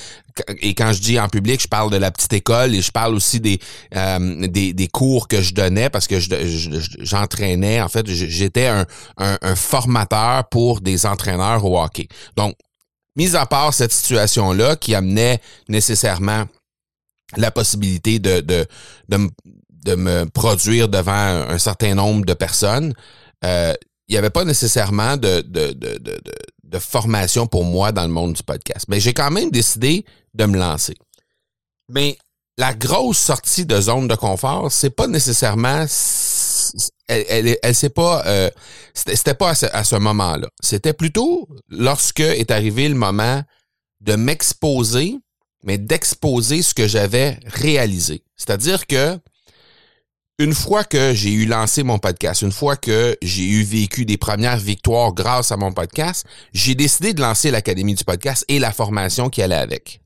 et 0.60 0.74
quand 0.74 0.92
je 0.92 1.02
dis 1.02 1.20
en 1.20 1.28
public 1.28 1.60
je 1.60 1.68
parle 1.68 1.90
de 1.90 1.96
la 1.96 2.10
petite 2.10 2.32
école 2.32 2.74
et 2.74 2.80
je 2.80 2.90
parle 2.90 3.14
aussi 3.14 3.40
des 3.40 3.58
euh, 3.94 4.46
des, 4.46 4.72
des, 4.72 4.88
cours 4.88 5.28
que 5.28 5.42
je 5.42 5.52
donnais 5.52 5.90
parce 5.90 6.06
que 6.06 6.16
j'entraînais 7.00 7.82
en 7.82 7.88
fait 7.88 8.06
j'étais 8.08 8.66
un, 8.66 8.86
un, 9.18 9.56
formateur 9.56 10.48
pour 10.48 10.80
des 10.80 11.04
entraîneurs 11.04 11.64
au 11.64 11.78
hockey 11.78 12.08
donc 12.36 12.54
mis 13.16 13.36
à 13.36 13.44
part 13.44 13.74
cette 13.74 13.92
situation 13.92 14.52
là 14.52 14.76
qui 14.76 14.94
amenait 14.94 15.40
nécessairement 15.68 16.46
la 17.36 17.50
possibilité 17.50 18.18
de, 18.18 18.40
de, 18.40 18.66
de, 19.08 19.28
de 19.84 19.94
me 19.94 20.24
produire 20.26 20.88
devant 20.88 21.12
un, 21.12 21.58
certain 21.58 21.94
nombre 21.94 22.24
de 22.24 22.34
personnes, 22.34 22.94
euh, 23.44 23.74
il 24.08 24.12
n'y 24.12 24.18
avait 24.18 24.30
pas 24.30 24.44
nécessairement 24.44 25.16
de, 25.16 25.40
de, 25.40 25.72
de, 25.72 25.98
de, 26.64 26.78
formation 26.78 27.46
pour 27.46 27.64
moi 27.64 27.92
dans 27.92 28.02
le 28.02 28.08
monde 28.12 28.34
du 28.34 28.42
podcast. 28.42 28.86
Mais 28.88 29.00
j'ai 29.00 29.12
quand 29.12 29.30
même 29.30 29.50
décidé 29.50 30.04
de 30.34 30.44
me 30.46 30.58
lancer. 30.58 30.94
Mais 31.88 32.16
la 32.58 32.74
grosse 32.74 33.18
sortie 33.18 33.66
de 33.66 33.80
zone 33.80 34.08
de 34.08 34.14
confort, 34.14 34.70
c'est 34.70 34.90
pas 34.90 35.06
nécessairement 35.06 35.86
elle, 37.08 37.24
elle, 37.28 37.58
elle 37.62 37.74
c'est 37.74 37.90
pas 37.90 38.22
euh, 38.26 38.50
c'était 38.94 39.34
pas 39.34 39.50
à 39.50 39.54
ce, 39.54 39.66
à 39.66 39.84
ce 39.84 39.96
moment-là. 39.96 40.48
C'était 40.62 40.92
plutôt 40.92 41.48
lorsque 41.68 42.20
est 42.20 42.50
arrivé 42.50 42.88
le 42.88 42.94
moment 42.94 43.42
de 44.00 44.16
m'exposer, 44.16 45.16
mais 45.62 45.78
d'exposer 45.78 46.62
ce 46.62 46.74
que 46.74 46.86
j'avais 46.86 47.38
réalisé. 47.46 48.24
C'est-à-dire 48.36 48.86
que 48.86 49.18
une 50.38 50.54
fois 50.54 50.84
que 50.84 51.14
j'ai 51.14 51.32
eu 51.32 51.46
lancé 51.46 51.82
mon 51.82 51.98
podcast, 51.98 52.42
une 52.42 52.52
fois 52.52 52.76
que 52.76 53.16
j'ai 53.22 53.44
eu 53.44 53.62
vécu 53.62 54.04
des 54.04 54.16
premières 54.16 54.56
victoires 54.56 55.12
grâce 55.12 55.52
à 55.52 55.56
mon 55.56 55.72
podcast, 55.72 56.26
j'ai 56.52 56.74
décidé 56.74 57.12
de 57.12 57.20
lancer 57.20 57.50
l'Académie 57.50 57.94
du 57.94 58.04
podcast 58.04 58.44
et 58.48 58.58
la 58.58 58.72
formation 58.72 59.28
qui 59.28 59.42
allait 59.42 59.54
avec. 59.54 60.00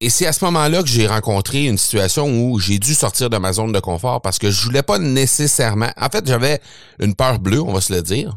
Et 0.00 0.10
c'est 0.10 0.26
à 0.26 0.32
ce 0.32 0.44
moment-là 0.44 0.82
que 0.82 0.88
j'ai 0.88 1.06
rencontré 1.06 1.64
une 1.64 1.78
situation 1.78 2.28
où 2.28 2.58
j'ai 2.60 2.78
dû 2.78 2.94
sortir 2.94 3.30
de 3.30 3.38
ma 3.38 3.54
zone 3.54 3.72
de 3.72 3.80
confort 3.80 4.20
parce 4.20 4.38
que 4.38 4.50
je 4.50 4.62
voulais 4.64 4.82
pas 4.82 4.98
nécessairement. 4.98 5.90
En 5.96 6.08
fait, 6.10 6.26
j'avais 6.26 6.60
une 7.00 7.14
peur 7.14 7.38
bleue, 7.38 7.62
on 7.62 7.72
va 7.72 7.80
se 7.80 7.94
le 7.94 8.02
dire, 8.02 8.36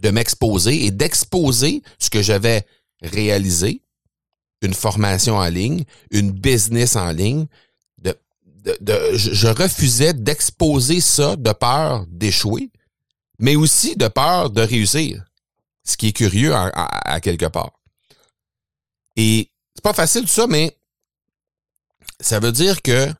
de 0.00 0.10
m'exposer 0.10 0.84
et 0.84 0.90
d'exposer 0.90 1.82
ce 2.00 2.10
que 2.10 2.22
j'avais 2.22 2.66
réalisé, 3.02 3.82
une 4.62 4.74
formation 4.74 5.36
en 5.36 5.48
ligne, 5.48 5.84
une 6.10 6.32
business 6.32 6.96
en 6.96 7.12
ligne, 7.12 7.46
je 8.64 9.48
refusais 9.48 10.14
d'exposer 10.14 11.00
ça 11.00 11.36
de 11.36 11.52
peur 11.52 12.06
d'échouer, 12.08 12.70
mais 13.38 13.56
aussi 13.56 13.96
de 13.96 14.08
peur 14.08 14.50
de 14.50 14.62
réussir. 14.62 15.24
Ce 15.84 15.96
qui 15.96 16.08
est 16.08 16.12
curieux 16.12 16.54
à, 16.54 17.20
quelque 17.20 17.46
part. 17.46 17.72
Et 19.16 19.50
c'est 19.74 19.82
pas 19.82 19.92
facile 19.92 20.22
tout 20.22 20.28
ça, 20.28 20.46
mais 20.46 20.76
ça 22.20 22.38
veut 22.38 22.52
dire 22.52 22.82
que 22.82 23.12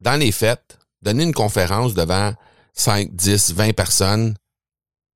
dans 0.00 0.18
les 0.18 0.32
fêtes, 0.32 0.78
donner 1.02 1.24
une 1.24 1.34
conférence 1.34 1.92
devant 1.92 2.32
5, 2.72 3.14
10, 3.14 3.52
20 3.52 3.72
personnes, 3.74 4.36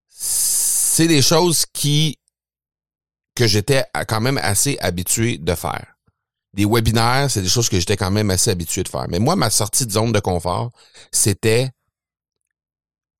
c'est 0.08 1.08
des 1.08 1.22
choses 1.22 1.64
qui 1.72 2.18
que 3.34 3.46
j'étais 3.46 3.84
quand 4.06 4.20
même 4.20 4.38
assez 4.38 4.78
habitué 4.80 5.38
de 5.38 5.54
faire 5.54 5.95
des 6.56 6.64
webinaires, 6.64 7.30
c'est 7.30 7.42
des 7.42 7.50
choses 7.50 7.68
que 7.68 7.78
j'étais 7.78 7.98
quand 7.98 8.10
même 8.10 8.30
assez 8.30 8.50
habitué 8.50 8.82
de 8.82 8.88
faire. 8.88 9.06
Mais 9.10 9.18
moi, 9.18 9.36
ma 9.36 9.50
sortie 9.50 9.84
de 9.84 9.92
zone 9.92 10.10
de 10.10 10.20
confort, 10.20 10.72
c'était 11.12 11.70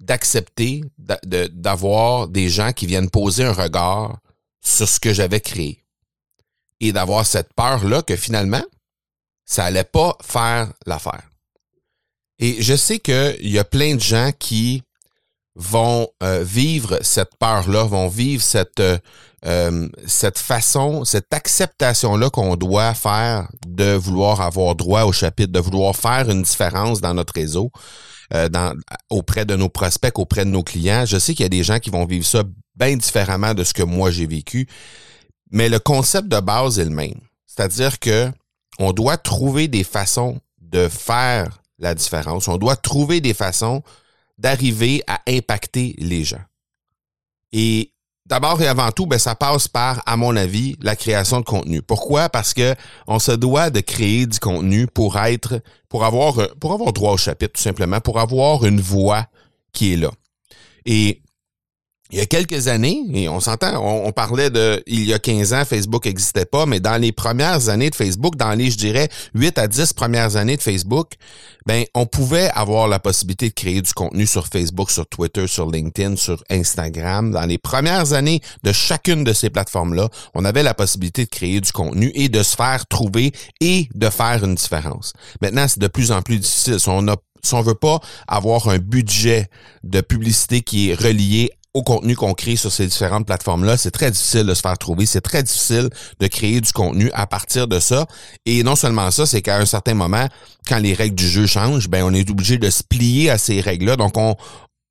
d'accepter 0.00 0.82
d'avoir 0.98 2.28
des 2.28 2.48
gens 2.48 2.72
qui 2.72 2.86
viennent 2.86 3.10
poser 3.10 3.44
un 3.44 3.52
regard 3.52 4.18
sur 4.62 4.88
ce 4.88 4.98
que 4.98 5.12
j'avais 5.12 5.40
créé. 5.40 5.84
Et 6.80 6.92
d'avoir 6.92 7.26
cette 7.26 7.52
peur-là 7.52 8.02
que 8.02 8.16
finalement, 8.16 8.64
ça 9.44 9.64
allait 9.64 9.84
pas 9.84 10.16
faire 10.22 10.72
l'affaire. 10.86 11.30
Et 12.38 12.62
je 12.62 12.74
sais 12.74 12.98
qu'il 12.98 13.50
y 13.50 13.58
a 13.58 13.64
plein 13.64 13.94
de 13.94 14.00
gens 14.00 14.30
qui 14.38 14.82
vont 15.56 16.08
euh, 16.22 16.44
vivre 16.44 16.98
cette 17.00 17.34
peur-là, 17.40 17.84
vont 17.84 18.08
vivre 18.08 18.42
cette, 18.42 18.78
euh, 18.78 18.98
euh, 19.46 19.88
cette 20.06 20.38
façon, 20.38 21.04
cette 21.06 21.32
acceptation-là 21.32 22.28
qu'on 22.28 22.56
doit 22.56 22.92
faire 22.92 23.48
de 23.66 23.94
vouloir 23.94 24.42
avoir 24.42 24.76
droit 24.76 25.04
au 25.04 25.12
chapitre, 25.12 25.52
de 25.52 25.58
vouloir 25.58 25.96
faire 25.96 26.30
une 26.30 26.42
différence 26.42 27.00
dans 27.00 27.14
notre 27.14 27.32
réseau, 27.34 27.70
auprès 29.08 29.44
de 29.44 29.54
nos 29.54 29.68
prospects, 29.68 30.18
auprès 30.18 30.44
de 30.44 30.50
nos 30.50 30.64
clients. 30.64 31.04
Je 31.06 31.16
sais 31.16 31.32
qu'il 31.32 31.44
y 31.44 31.46
a 31.46 31.48
des 31.48 31.62
gens 31.62 31.78
qui 31.78 31.90
vont 31.90 32.04
vivre 32.04 32.26
ça 32.26 32.42
bien 32.74 32.96
différemment 32.96 33.54
de 33.54 33.62
ce 33.62 33.72
que 33.72 33.84
moi 33.84 34.10
j'ai 34.10 34.26
vécu, 34.26 34.68
mais 35.52 35.68
le 35.68 35.78
concept 35.78 36.28
de 36.28 36.40
base 36.40 36.78
est 36.78 36.84
le 36.84 36.90
même. 36.90 37.20
C'est-à-dire 37.46 37.98
que 38.00 38.30
on 38.78 38.92
doit 38.92 39.16
trouver 39.16 39.68
des 39.68 39.84
façons 39.84 40.40
de 40.60 40.88
faire 40.88 41.60
la 41.78 41.94
différence. 41.94 42.48
On 42.48 42.58
doit 42.58 42.76
trouver 42.76 43.20
des 43.20 43.32
façons 43.32 43.82
d'arriver 44.38 45.02
à 45.06 45.20
impacter 45.28 45.94
les 45.98 46.24
gens. 46.24 46.44
Et 47.52 47.92
D'abord 48.26 48.60
et 48.60 48.66
avant 48.66 48.90
tout, 48.90 49.06
ben, 49.06 49.20
ça 49.20 49.36
passe 49.36 49.68
par, 49.68 50.02
à 50.04 50.16
mon 50.16 50.34
avis, 50.34 50.76
la 50.80 50.96
création 50.96 51.38
de 51.38 51.44
contenu. 51.44 51.80
Pourquoi? 51.80 52.28
Parce 52.28 52.54
que 52.54 52.74
on 53.06 53.20
se 53.20 53.30
doit 53.30 53.70
de 53.70 53.78
créer 53.78 54.26
du 54.26 54.40
contenu 54.40 54.88
pour 54.88 55.16
être, 55.16 55.60
pour 55.88 56.04
avoir, 56.04 56.34
pour 56.58 56.72
avoir 56.72 56.92
droit 56.92 57.12
au 57.12 57.16
chapitre, 57.16 57.52
tout 57.52 57.62
simplement, 57.62 58.00
pour 58.00 58.18
avoir 58.18 58.64
une 58.64 58.80
voix 58.80 59.26
qui 59.72 59.92
est 59.92 59.96
là. 59.96 60.10
Et 60.86 61.22
il 62.10 62.18
y 62.18 62.20
a 62.20 62.26
quelques 62.26 62.68
années, 62.68 63.02
et 63.12 63.28
on 63.28 63.40
s'entend, 63.40 63.82
on, 63.82 64.12
parlait 64.12 64.50
de 64.50 64.82
il 64.86 65.04
y 65.04 65.12
a 65.12 65.18
15 65.18 65.52
ans, 65.52 65.64
Facebook 65.64 66.06
n'existait 66.06 66.44
pas, 66.44 66.64
mais 66.64 66.78
dans 66.78 67.00
les 67.00 67.12
premières 67.12 67.68
années 67.68 67.90
de 67.90 67.94
Facebook, 67.94 68.36
dans 68.36 68.52
les, 68.52 68.70
je 68.70 68.78
dirais, 68.78 69.08
8 69.34 69.58
à 69.58 69.66
10 69.66 69.92
premières 69.92 70.36
années 70.36 70.56
de 70.56 70.62
Facebook, 70.62 71.14
ben, 71.66 71.84
on 71.94 72.06
pouvait 72.06 72.48
avoir 72.54 72.86
la 72.86 73.00
possibilité 73.00 73.48
de 73.48 73.54
créer 73.54 73.82
du 73.82 73.92
contenu 73.92 74.26
sur 74.26 74.46
Facebook, 74.46 74.90
sur 74.90 75.06
Twitter, 75.06 75.48
sur 75.48 75.68
LinkedIn, 75.68 76.14
sur 76.14 76.42
Instagram. 76.48 77.32
Dans 77.32 77.44
les 77.44 77.58
premières 77.58 78.12
années 78.12 78.40
de 78.62 78.72
chacune 78.72 79.24
de 79.24 79.32
ces 79.32 79.50
plateformes-là, 79.50 80.08
on 80.34 80.44
avait 80.44 80.62
la 80.62 80.74
possibilité 80.74 81.24
de 81.24 81.30
créer 81.30 81.60
du 81.60 81.72
contenu 81.72 82.12
et 82.14 82.28
de 82.28 82.42
se 82.44 82.54
faire 82.54 82.86
trouver 82.86 83.32
et 83.60 83.88
de 83.94 84.08
faire 84.10 84.44
une 84.44 84.54
différence. 84.54 85.12
Maintenant, 85.42 85.66
c'est 85.66 85.80
de 85.80 85.88
plus 85.88 86.12
en 86.12 86.22
plus 86.22 86.38
difficile. 86.38 86.78
Si 86.78 86.88
on 86.88 87.08
a 87.08 87.16
si 87.42 87.54
on 87.54 87.62
veut 87.62 87.74
pas 87.74 88.00
avoir 88.26 88.68
un 88.68 88.78
budget 88.78 89.48
de 89.84 90.00
publicité 90.00 90.62
qui 90.62 90.90
est 90.90 90.94
relié 90.94 91.52
au 91.76 91.82
contenu 91.82 92.16
qu'on 92.16 92.32
crée 92.32 92.56
sur 92.56 92.72
ces 92.72 92.86
différentes 92.86 93.26
plateformes-là, 93.26 93.76
c'est 93.76 93.90
très 93.90 94.10
difficile 94.10 94.44
de 94.44 94.54
se 94.54 94.62
faire 94.62 94.78
trouver, 94.78 95.04
c'est 95.04 95.20
très 95.20 95.42
difficile 95.42 95.90
de 96.18 96.26
créer 96.26 96.62
du 96.62 96.72
contenu 96.72 97.10
à 97.12 97.26
partir 97.26 97.68
de 97.68 97.80
ça. 97.80 98.06
Et 98.46 98.62
non 98.62 98.76
seulement 98.76 99.10
ça, 99.10 99.26
c'est 99.26 99.42
qu'à 99.42 99.58
un 99.58 99.66
certain 99.66 99.92
moment, 99.92 100.26
quand 100.66 100.78
les 100.78 100.94
règles 100.94 101.16
du 101.16 101.28
jeu 101.28 101.44
changent, 101.44 101.88
ben 101.88 102.02
on 102.02 102.14
est 102.14 102.30
obligé 102.30 102.56
de 102.56 102.70
se 102.70 102.82
plier 102.82 103.28
à 103.28 103.36
ces 103.36 103.60
règles-là. 103.60 103.96
Donc 103.96 104.16
on 104.16 104.36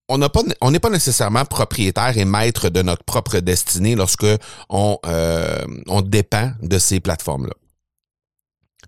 on 0.10 0.20
n'a 0.20 0.30
pas 0.30 0.44
on 0.62 0.70
n'est 0.70 0.80
pas 0.80 0.92
nécessairement 0.92 1.44
propriétaire 1.44 2.16
et 2.20 2.26
maître 2.26 2.70
de 2.70 2.84
notre 2.84 3.04
propre 3.04 3.40
destinée 3.40 3.96
lorsque 3.96 4.28
on 4.70 5.00
euh, 5.08 5.66
on 5.88 6.04
dépend 6.04 6.52
de 6.62 6.78
ces 6.78 7.00
plateformes-là. 7.00 7.54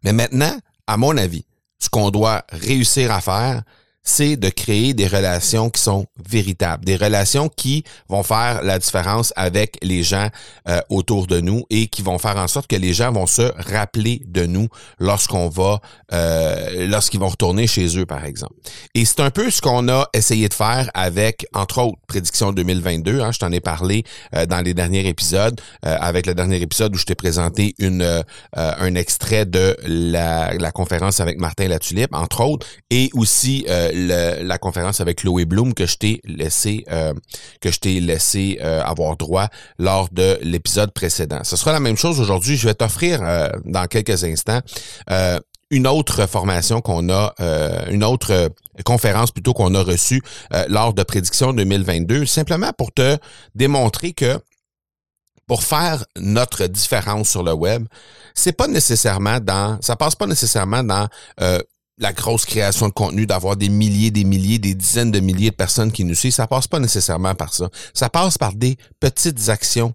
Mais 0.04 0.14
maintenant, 0.14 0.56
à 0.86 0.98
mon 0.98 1.18
avis, 1.18 1.46
ce 1.80 1.90
qu'on 1.90 2.12
doit 2.12 2.44
réussir 2.52 3.12
à 3.12 3.22
faire, 3.22 3.64
c'est 4.08 4.38
de 4.38 4.50
créer 4.50 4.94
des 4.94 5.08
relations 5.08 5.70
qui 5.70 5.82
sont 5.82 6.06
véritables, 6.28 6.86
des 6.86 6.96
relations 6.96 7.50
qui 7.50 7.84
vont 8.08 8.24
faire 8.24 8.64
la 8.64 8.80
différence 8.80 9.34
avec 9.36 9.78
les 9.82 10.02
gens 10.02 10.30
euh, 10.70 10.80
autour 10.90 11.28
de 11.28 11.42
nous 11.42 11.66
et 11.70 11.88
qui 11.88 12.02
vont 12.02 12.18
faire 12.18 12.38
en 12.38 12.48
sorte 12.48 12.68
que 12.68 12.78
les 12.78 12.94
gens 12.94 13.12
vont 13.12 13.28
se 13.28 13.52
rappeler 13.58 14.22
de 14.26 14.46
nous 14.46 14.70
lorsqu'on 15.00 15.50
va, 15.50 15.82
euh, 16.14 16.88
lorsqu'ils 16.88 17.20
vont 17.20 17.28
retourner 17.28 17.68
chez 17.68 17.98
eux, 18.00 18.06
par 18.06 18.24
exemple. 18.24 18.54
Et 18.96 19.04
c'est 19.04 19.20
un 19.20 19.30
peu 19.30 19.52
ce 19.52 19.62
qu'on 19.62 19.90
a 19.90 20.08
essayé 20.14 20.48
de 20.48 20.54
faire 20.54 20.90
avec, 20.94 21.46
entre 21.54 21.82
autres, 21.82 22.00
Prédiction 22.08 22.54
2022. 22.54 23.20
Hein, 23.20 23.32
je 23.34 23.40
t'en 23.40 23.52
ai 23.52 23.60
parlé 23.60 24.04
euh, 24.36 24.46
dans 24.46 24.62
les 24.62 24.74
derniers 24.74 25.06
épisodes, 25.08 25.60
avec 25.82 26.26
le 26.28 26.34
dernier 26.34 26.62
épisode 26.62 26.96
où 26.96 26.98
je 26.98 27.06
t'ai 27.06 27.16
présenté 27.16 27.76
une 27.78 28.24
un 28.54 28.96
extrait 28.96 29.46
de 29.46 29.76
la, 29.86 30.54
la 30.54 30.72
conférence 30.72 31.20
avec 31.20 31.40
Martin 31.40 31.68
Latulippe, 31.68 32.14
entre 32.14 32.42
autres, 32.44 32.68
et 32.90 33.10
aussi 33.14 33.66
la 33.98 34.58
conférence 34.58 35.02
avec 35.02 35.20
Chloé 35.20 35.46
Bloom 35.46 35.74
que 35.74 35.86
je 35.86 35.98
t'ai 35.98 36.22
laissé 36.26 36.86
euh, 36.92 37.14
que 37.62 37.72
je 37.72 37.80
t'ai 37.80 38.00
laissé 38.00 38.60
euh, 38.62 38.82
avoir 38.84 39.18
droit 39.18 39.48
lors 39.80 40.10
de 40.12 40.38
l'épisode 40.42 40.92
précédent. 40.92 41.40
Ce 41.44 41.56
sera 41.56 41.72
la 41.72 41.80
même 41.80 41.98
chose 41.98 42.20
aujourd'hui. 42.20 42.58
Je 42.58 42.68
vais 42.68 42.74
t'offrir 42.74 43.20
euh, 43.22 43.50
dans 43.66 43.86
quelques 43.88 44.24
instants 44.24 44.62
une 45.70 45.86
autre 45.86 46.28
formation 46.28 46.80
qu'on 46.80 47.10
a, 47.10 47.34
une 47.90 48.06
autre 48.06 48.52
conférence 48.86 49.32
plutôt 49.32 49.54
qu'on 49.54 49.76
a 49.76 49.84
reçue 49.84 50.22
lors 50.70 50.94
de 50.94 51.04
Prédiction 51.04 51.52
2022, 51.52 52.26
simplement 52.26 52.72
pour 52.72 52.94
te 52.94 53.18
démontrer 53.54 54.14
que 54.14 54.40
pour 55.46 55.64
faire 55.64 56.06
notre 56.18 56.68
différence 56.68 57.28
sur 57.28 57.44
le 57.44 57.52
web, 57.52 57.86
c'est 58.34 58.54
pas 58.54 58.68
nécessairement 58.68 59.42
dans, 59.42 59.78
ça 59.82 59.98
passe 59.98 60.16
pas 60.16 60.26
nécessairement 60.26 60.86
dans 60.86 61.10
la 61.98 62.14
grosse 62.14 62.46
création 62.46 62.88
de 62.88 62.94
contenu, 62.94 63.26
d'avoir 63.26 63.56
des 63.56 63.70
milliers, 63.70 64.12
des 64.12 64.24
milliers, 64.24 64.60
des 64.60 64.76
dizaines 64.76 65.12
de 65.12 65.20
milliers 65.20 65.50
de 65.50 65.56
personnes 65.56 65.92
qui 65.92 66.04
nous 66.04 66.16
suivent, 66.16 66.34
ça 66.34 66.48
passe 66.48 66.68
pas 66.68 66.80
nécessairement 66.80 67.36
par 67.36 67.54
ça. 67.54 67.70
Ça 67.94 68.10
passe 68.10 68.38
par 68.38 68.54
des 68.54 68.78
petites 69.00 69.50
actions 69.50 69.94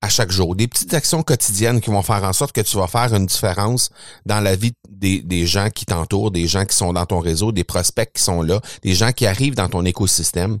à 0.00 0.08
chaque 0.08 0.30
jour, 0.30 0.54
des 0.54 0.68
petites 0.68 0.94
actions 0.94 1.22
quotidiennes 1.22 1.80
qui 1.80 1.90
vont 1.90 2.02
faire 2.02 2.22
en 2.22 2.32
sorte 2.32 2.52
que 2.52 2.60
tu 2.60 2.76
vas 2.76 2.86
faire 2.86 3.12
une 3.14 3.26
différence 3.26 3.90
dans 4.26 4.40
la 4.40 4.54
vie 4.54 4.72
des, 4.88 5.46
gens 5.46 5.70
qui 5.70 5.86
t'entourent, 5.86 6.30
des 6.30 6.46
gens 6.46 6.64
qui 6.64 6.76
sont 6.76 6.92
dans 6.92 7.06
ton 7.06 7.18
réseau, 7.18 7.50
des 7.50 7.64
prospects 7.64 8.10
qui 8.12 8.22
sont 8.22 8.42
là, 8.42 8.60
des 8.82 8.94
gens 8.94 9.12
qui 9.12 9.26
arrivent 9.26 9.56
dans 9.56 9.68
ton 9.68 9.84
écosystème. 9.84 10.58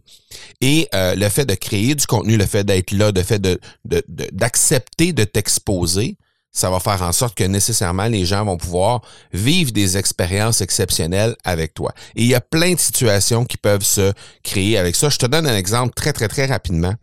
Et 0.60 0.88
euh, 0.94 1.14
le 1.14 1.28
fait 1.28 1.44
de 1.44 1.54
créer 1.54 1.94
du 1.94 2.06
contenu, 2.06 2.36
le 2.36 2.46
fait 2.46 2.64
d'être 2.64 2.90
là, 2.90 3.12
le 3.12 3.22
fait 3.22 3.40
de, 3.40 3.60
d'accepter 3.84 5.12
de 5.12 5.24
t'exposer, 5.24 6.16
ça 6.52 6.70
va 6.70 6.80
faire 6.80 7.02
en 7.02 7.12
sorte 7.12 7.36
que 7.36 7.44
nécessairement 7.44 8.06
les 8.06 8.24
gens 8.24 8.44
vont 8.44 8.56
pouvoir 8.56 9.02
vivre 9.32 9.70
des 9.72 9.96
expériences 9.96 10.60
exceptionnelles 10.60 11.36
avec 11.44 11.74
toi. 11.74 11.92
Et 12.16 12.22
il 12.22 12.28
y 12.28 12.34
a 12.34 12.40
plein 12.40 12.74
de 12.74 12.78
situations 12.78 13.44
qui 13.44 13.56
peuvent 13.56 13.84
se 13.84 14.12
créer 14.42 14.78
avec 14.78 14.96
ça. 14.96 15.08
Je 15.08 15.18
te 15.18 15.26
donne 15.26 15.46
un 15.46 15.56
exemple 15.56 15.94
très, 15.94 16.12
très, 16.12 16.28
très 16.28 16.46
rapidement. 16.46 16.94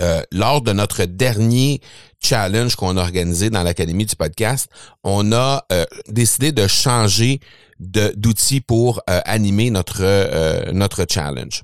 Euh, 0.00 0.22
lors 0.30 0.60
de 0.60 0.72
notre 0.72 1.04
dernier 1.04 1.80
challenge 2.22 2.76
qu'on 2.76 2.96
a 2.96 3.00
organisé 3.00 3.50
dans 3.50 3.62
l'Académie 3.62 4.04
du 4.04 4.16
podcast, 4.16 4.68
on 5.04 5.32
a 5.32 5.64
euh, 5.72 5.84
décidé 6.08 6.52
de 6.52 6.66
changer 6.66 7.40
d'outil 7.78 8.60
pour 8.60 9.02
euh, 9.08 9.20
animer 9.24 9.70
notre, 9.70 10.72
notre 10.72 11.06
challenge. 11.08 11.62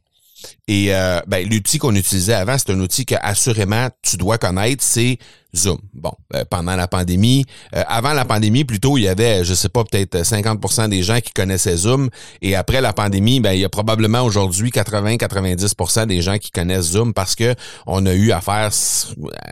Et 0.68 0.88
ben, 1.26 1.48
l'outil 1.48 1.78
qu'on 1.78 1.94
utilisait 1.94 2.34
avant, 2.34 2.58
c'est 2.58 2.70
un 2.70 2.80
outil 2.80 3.06
que 3.06 3.14
assurément 3.20 3.88
tu 4.02 4.16
dois 4.16 4.38
connaître, 4.38 4.82
c'est 4.82 5.18
Zoom. 5.54 5.78
Bon, 5.92 6.12
euh, 6.34 6.44
pendant 6.48 6.76
la 6.76 6.88
pandémie, 6.88 7.44
euh, 7.74 7.82
avant 7.86 8.14
la 8.14 8.24
pandémie, 8.24 8.64
plutôt, 8.64 8.96
il 8.96 9.02
y 9.02 9.08
avait, 9.08 9.44
je 9.44 9.52
sais 9.52 9.68
pas, 9.68 9.84
peut-être 9.84 10.24
50% 10.24 10.88
des 10.88 11.02
gens 11.02 11.20
qui 11.20 11.32
connaissaient 11.32 11.76
Zoom. 11.76 12.08
Et 12.40 12.56
après 12.56 12.80
la 12.80 12.92
pandémie, 12.92 13.40
ben, 13.40 13.52
il 13.52 13.60
y 13.60 13.64
a 13.64 13.68
probablement 13.68 14.22
aujourd'hui 14.22 14.70
80-90% 14.70 16.06
des 16.06 16.22
gens 16.22 16.38
qui 16.38 16.50
connaissent 16.50 16.92
Zoom 16.92 17.12
parce 17.12 17.34
que 17.34 17.54
on 17.86 18.06
a 18.06 18.14
eu 18.14 18.32
à 18.32 18.40
faire 18.40 18.70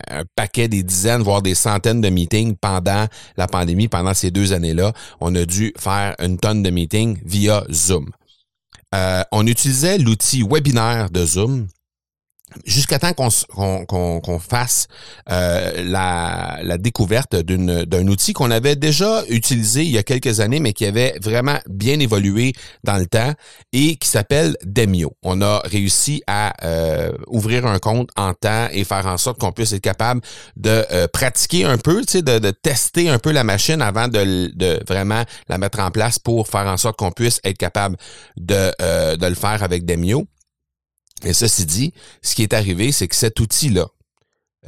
un 0.08 0.22
paquet 0.34 0.68
des 0.68 0.82
dizaines, 0.82 1.22
voire 1.22 1.42
des 1.42 1.54
centaines 1.54 2.00
de 2.00 2.08
meetings 2.08 2.56
pendant 2.56 3.06
la 3.36 3.46
pandémie, 3.46 3.88
pendant 3.88 4.14
ces 4.14 4.30
deux 4.30 4.52
années-là. 4.52 4.92
On 5.20 5.34
a 5.34 5.44
dû 5.44 5.74
faire 5.78 6.14
une 6.18 6.38
tonne 6.38 6.62
de 6.62 6.70
meetings 6.70 7.18
via 7.24 7.64
Zoom. 7.70 8.10
Euh, 8.94 9.22
on 9.30 9.46
utilisait 9.46 9.98
l'outil 9.98 10.42
webinaire 10.42 11.10
de 11.10 11.24
Zoom 11.24 11.68
jusqu'à 12.64 12.98
temps 12.98 13.12
qu'on 13.14 14.38
fasse 14.38 14.88
euh, 15.30 15.84
la, 15.84 16.78
découverte 16.78 17.34
d'un 17.36 18.06
outil 18.08 18.32
qu'on 18.32 18.50
avait 18.50 18.76
déjà 18.76 19.22
utilisé 19.28 19.82
il 19.82 19.90
y 19.90 19.98
a 19.98 20.02
quelques 20.02 20.40
années, 20.40 20.60
mais 20.60 20.72
qui 20.72 20.86
avait 20.86 21.16
vraiment 21.22 21.58
bien 21.68 21.98
évolué 22.00 22.52
dans 22.84 22.96
le 22.96 23.06
temps 23.06 23.32
et 23.72 23.96
qui 23.96 24.08
s'appelle 24.08 24.56
Demio. 24.64 25.12
On 25.22 25.42
a 25.42 25.60
réussi 25.64 26.22
à 26.26 26.54
euh, 26.64 27.12
ouvrir 27.26 27.66
un 27.66 27.78
compte 27.78 28.10
en 28.16 28.34
temps 28.34 28.68
et 28.72 28.84
faire 28.84 29.06
en 29.06 29.18
sorte 29.18 29.38
qu'on 29.38 29.52
puisse 29.52 29.72
être 29.72 29.82
capable 29.82 30.20
de 30.56 30.84
euh, 30.92 31.06
pratiquer 31.08 31.64
un 31.64 31.76
peu, 31.78 32.02
de, 32.02 32.38
de, 32.38 32.50
tester 32.50 33.08
un 33.08 33.18
peu 33.18 33.32
la 33.32 33.44
machine 33.44 33.82
avant 33.82 34.08
de, 34.08 34.50
de, 34.54 34.80
vraiment 34.88 35.22
la 35.48 35.58
mettre 35.58 35.80
en 35.80 35.90
place 35.90 36.18
pour 36.18 36.48
faire 36.48 36.66
en 36.66 36.76
sorte 36.76 36.96
qu'on 36.96 37.12
puisse 37.12 37.40
être 37.44 37.58
capable 37.58 37.96
de, 38.36 38.70
de 39.16 39.26
le 39.26 39.34
faire 39.34 39.62
avec 39.62 39.84
Demio. 39.84 40.26
Et 41.24 41.32
ceci 41.32 41.66
dit, 41.66 41.92
ce 42.22 42.34
qui 42.34 42.42
est 42.42 42.54
arrivé, 42.54 42.92
c'est 42.92 43.08
que 43.08 43.16
cet 43.16 43.40
outil-là, 43.40 43.86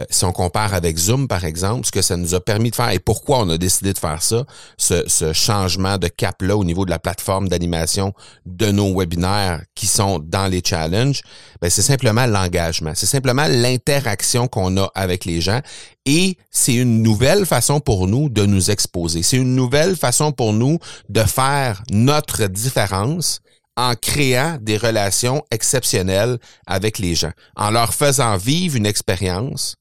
euh, 0.01 0.05
si 0.09 0.25
on 0.25 0.33
compare 0.33 0.73
avec 0.73 0.97
Zoom, 0.97 1.29
par 1.29 1.45
exemple, 1.45 1.85
ce 1.87 1.93
que 1.93 2.01
ça 2.01 2.17
nous 2.17 2.35
a 2.35 2.41
permis 2.41 2.71
de 2.71 2.77
faire 2.77 2.91
et 2.91 2.99
pourquoi 2.99 3.41
on 3.41 3.51
a 3.51 3.59
décidé 3.59 3.93
de 3.93 3.99
faire 3.99 4.23
ça, 4.23 4.47
ce, 4.79 5.33
changement 5.35 5.99
de 5.99 6.09
cap-là 6.09 6.57
au 6.57 6.65
niveau 6.65 6.87
de 6.87 6.91
la 6.91 6.99
plateforme 6.99 7.49
d'animation 7.49 8.15
de 8.47 8.71
nos 8.71 8.99
webinaires 8.99 9.63
qui 9.75 9.87
sont 9.87 10.19
dans 10.19 10.47
les 10.47 10.63
challenges, 10.65 11.21
ben 11.61 11.69
c'est 11.69 11.83
simplement 11.83 12.25
l'engagement. 12.25 12.93
C'est 12.95 13.07
simplement 13.07 13.47
l'interaction 13.49 14.49
qu'on 14.49 14.79
a 14.79 14.91
avec 14.95 15.27
les 15.27 15.43
gens 15.43 15.61
et 16.07 16.39
c'est 16.51 16.75
une 16.75 17.03
nouvelle 17.03 17.45
façon 17.45 17.81
pour 17.81 18.09
nous 18.09 18.31
de 18.31 18.47
nous 18.47 18.71
exposer. 18.71 19.23
C'est 19.23 19.37
une 19.37 19.55
nouvelle 19.55 19.95
façon 19.95 20.33
pour 20.33 20.55
nous 20.55 20.79
de 21.11 21.21
faire 21.21 21.83
notre 21.91 22.47
différence 22.47 23.43
en 23.77 23.95
créant 23.95 24.59
des 24.61 24.77
relations 24.77 25.45
exceptionnelles 25.51 26.39
avec 26.67 26.99
les 26.99 27.15
gens, 27.15 27.33
en 27.57 27.71
leur 27.71 27.95
faisant 27.95 28.37
vivre 28.37 28.77
une 28.77 28.87
expérience 28.87 29.77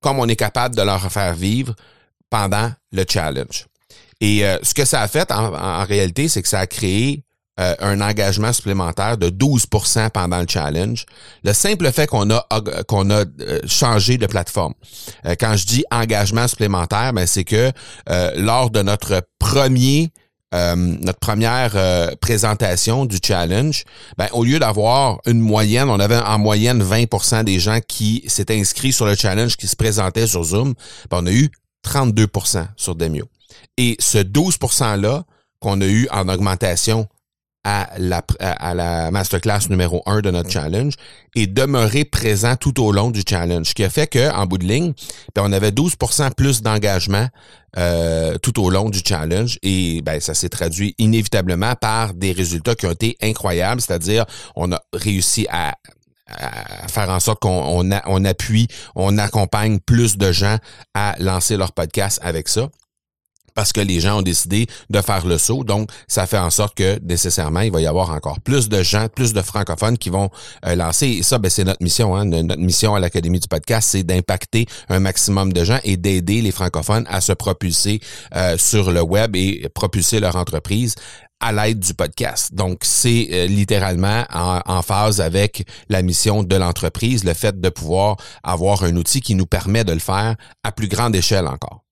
comme 0.00 0.18
on 0.18 0.28
est 0.28 0.36
capable 0.36 0.76
de 0.76 0.82
leur 0.82 1.10
faire 1.10 1.34
vivre 1.34 1.74
pendant 2.30 2.70
le 2.92 3.04
challenge. 3.08 3.66
Et 4.20 4.44
euh, 4.44 4.58
ce 4.62 4.74
que 4.74 4.84
ça 4.84 5.02
a 5.02 5.08
fait 5.08 5.30
en, 5.30 5.84
réalité, 5.84 6.28
c'est 6.28 6.42
que 6.42 6.48
ça 6.48 6.60
a 6.60 6.66
créé 6.66 7.24
euh, 7.58 7.74
un 7.80 8.00
engagement 8.00 8.52
supplémentaire 8.52 9.16
de 9.16 9.30
12% 9.30 10.10
pendant 10.10 10.40
le 10.40 10.46
challenge. 10.48 11.06
Le 11.42 11.52
simple 11.52 11.90
fait 11.90 12.06
qu'on 12.06 12.30
a 12.30 12.46
qu'on 12.86 13.10
a 13.10 13.24
euh, 13.40 13.60
changé 13.66 14.18
de 14.18 14.26
plateforme. 14.26 14.74
quand 15.40 15.56
je 15.56 15.66
dis 15.66 15.84
engagement 15.90 16.48
supplémentaire, 16.48 17.12
ben 17.12 17.26
c'est 17.26 17.44
que 17.44 17.72
lors 18.36 18.70
de 18.70 18.82
notre 18.82 19.22
premier 19.38 20.12
euh, 20.54 20.76
notre 20.76 21.18
première 21.18 21.72
euh, 21.74 22.14
présentation 22.20 23.04
du 23.04 23.18
challenge, 23.24 23.84
ben, 24.16 24.28
au 24.32 24.44
lieu 24.44 24.58
d'avoir 24.58 25.18
une 25.26 25.40
moyenne, 25.40 25.88
on 25.88 25.98
avait 25.98 26.18
en 26.18 26.38
moyenne 26.38 26.82
20% 26.82 27.44
des 27.44 27.58
gens 27.58 27.80
qui 27.86 28.22
s'étaient 28.28 28.58
inscrits 28.58 28.92
sur 28.92 29.06
le 29.06 29.16
challenge 29.16 29.56
qui 29.56 29.66
se 29.66 29.76
présentaient 29.76 30.26
sur 30.26 30.44
Zoom, 30.44 30.74
ben, 31.10 31.18
on 31.22 31.26
a 31.26 31.32
eu 31.32 31.50
32% 31.84 32.68
sur 32.76 32.94
Demio. 32.94 33.26
Et 33.76 33.96
ce 33.98 34.18
12 34.18 34.56
%-là 34.58 35.24
qu'on 35.60 35.80
a 35.80 35.86
eu 35.86 36.08
en 36.12 36.28
augmentation 36.28 37.08
à 37.66 37.88
la, 37.98 39.10
masterclass 39.10 39.68
numéro 39.70 40.00
1 40.06 40.20
de 40.20 40.30
notre 40.30 40.50
challenge 40.50 40.94
et 41.34 41.48
demeurer 41.48 42.04
présent 42.04 42.54
tout 42.54 42.80
au 42.80 42.92
long 42.92 43.10
du 43.10 43.22
challenge. 43.28 43.66
Ce 43.66 43.74
qui 43.74 43.82
a 43.82 43.90
fait 43.90 44.06
qu'en 44.06 44.46
bout 44.46 44.58
de 44.58 44.64
ligne, 44.64 44.92
ben, 45.34 45.42
on 45.44 45.52
avait 45.52 45.72
12% 45.72 46.32
plus 46.34 46.62
d'engagement 46.62 47.26
euh, 47.76 48.38
tout 48.38 48.62
au 48.62 48.70
long 48.70 48.88
du 48.88 49.00
challenge 49.04 49.58
et 49.64 50.00
ben, 50.02 50.20
ça 50.20 50.34
s'est 50.34 50.48
traduit 50.48 50.94
inévitablement 50.98 51.74
par 51.74 52.14
des 52.14 52.30
résultats 52.30 52.76
qui 52.76 52.86
ont 52.86 52.92
été 52.92 53.16
incroyables, 53.20 53.80
c'est-à-dire 53.80 54.26
on 54.54 54.70
a 54.70 54.80
réussi 54.92 55.48
à 55.50 55.74
faire 56.88 57.08
en 57.08 57.20
sorte 57.20 57.40
qu'on 57.40 57.84
on, 58.04 58.24
appuie, 58.24 58.66
on 58.96 59.16
accompagne 59.16 59.78
plus 59.78 60.18
de 60.18 60.32
gens 60.32 60.56
à 60.92 61.14
lancer 61.20 61.56
leur 61.56 61.72
podcast 61.72 62.18
avec 62.22 62.48
ça 62.48 62.68
parce 63.56 63.72
que 63.72 63.80
les 63.80 63.98
gens 63.98 64.18
ont 64.18 64.22
décidé 64.22 64.68
de 64.90 65.00
faire 65.00 65.26
le 65.26 65.38
saut. 65.38 65.64
Donc, 65.64 65.90
ça 66.06 66.26
fait 66.26 66.38
en 66.38 66.50
sorte 66.50 66.76
que 66.76 67.00
nécessairement, 67.02 67.60
il 67.60 67.72
va 67.72 67.80
y 67.80 67.86
avoir 67.86 68.10
encore 68.10 68.38
plus 68.40 68.68
de 68.68 68.82
gens, 68.82 69.08
plus 69.08 69.32
de 69.32 69.42
francophones 69.42 69.98
qui 69.98 70.10
vont 70.10 70.30
euh, 70.64 70.76
lancer. 70.76 71.08
Et 71.08 71.22
ça, 71.24 71.38
ben, 71.38 71.48
c'est 71.48 71.64
notre 71.64 71.82
mission. 71.82 72.14
Hein. 72.14 72.26
Notre 72.26 72.60
mission 72.60 72.94
à 72.94 73.00
l'Académie 73.00 73.40
du 73.40 73.48
podcast, 73.48 73.88
c'est 73.90 74.04
d'impacter 74.04 74.66
un 74.88 75.00
maximum 75.00 75.52
de 75.52 75.64
gens 75.64 75.80
et 75.82 75.96
d'aider 75.96 76.42
les 76.42 76.52
francophones 76.52 77.06
à 77.08 77.20
se 77.20 77.32
propulser 77.32 78.00
euh, 78.36 78.58
sur 78.58 78.92
le 78.92 79.00
web 79.00 79.34
et 79.34 79.68
propulser 79.74 80.20
leur 80.20 80.36
entreprise 80.36 80.94
à 81.40 81.52
l'aide 81.52 81.80
du 81.80 81.94
podcast. 81.94 82.54
Donc, 82.54 82.80
c'est 82.82 83.28
euh, 83.32 83.46
littéralement 83.46 84.24
en, 84.32 84.60
en, 84.66 84.82
phase 84.82 85.20
avec 85.20 85.66
la 85.88 86.02
mission 86.02 86.42
de 86.42 86.56
l'entreprise, 86.56 87.24
le 87.24 87.34
fait 87.34 87.58
de 87.58 87.68
pouvoir 87.70 88.16
avoir 88.42 88.84
un 88.84 88.96
outil 88.96 89.20
qui 89.20 89.34
nous 89.34 89.46
permet 89.46 89.84
de 89.84 89.92
le 89.92 89.98
faire 89.98 90.36
à 90.62 90.72
plus 90.72 90.88
grande 90.88 91.16
échelle 91.16 91.46
encore. 91.46 91.85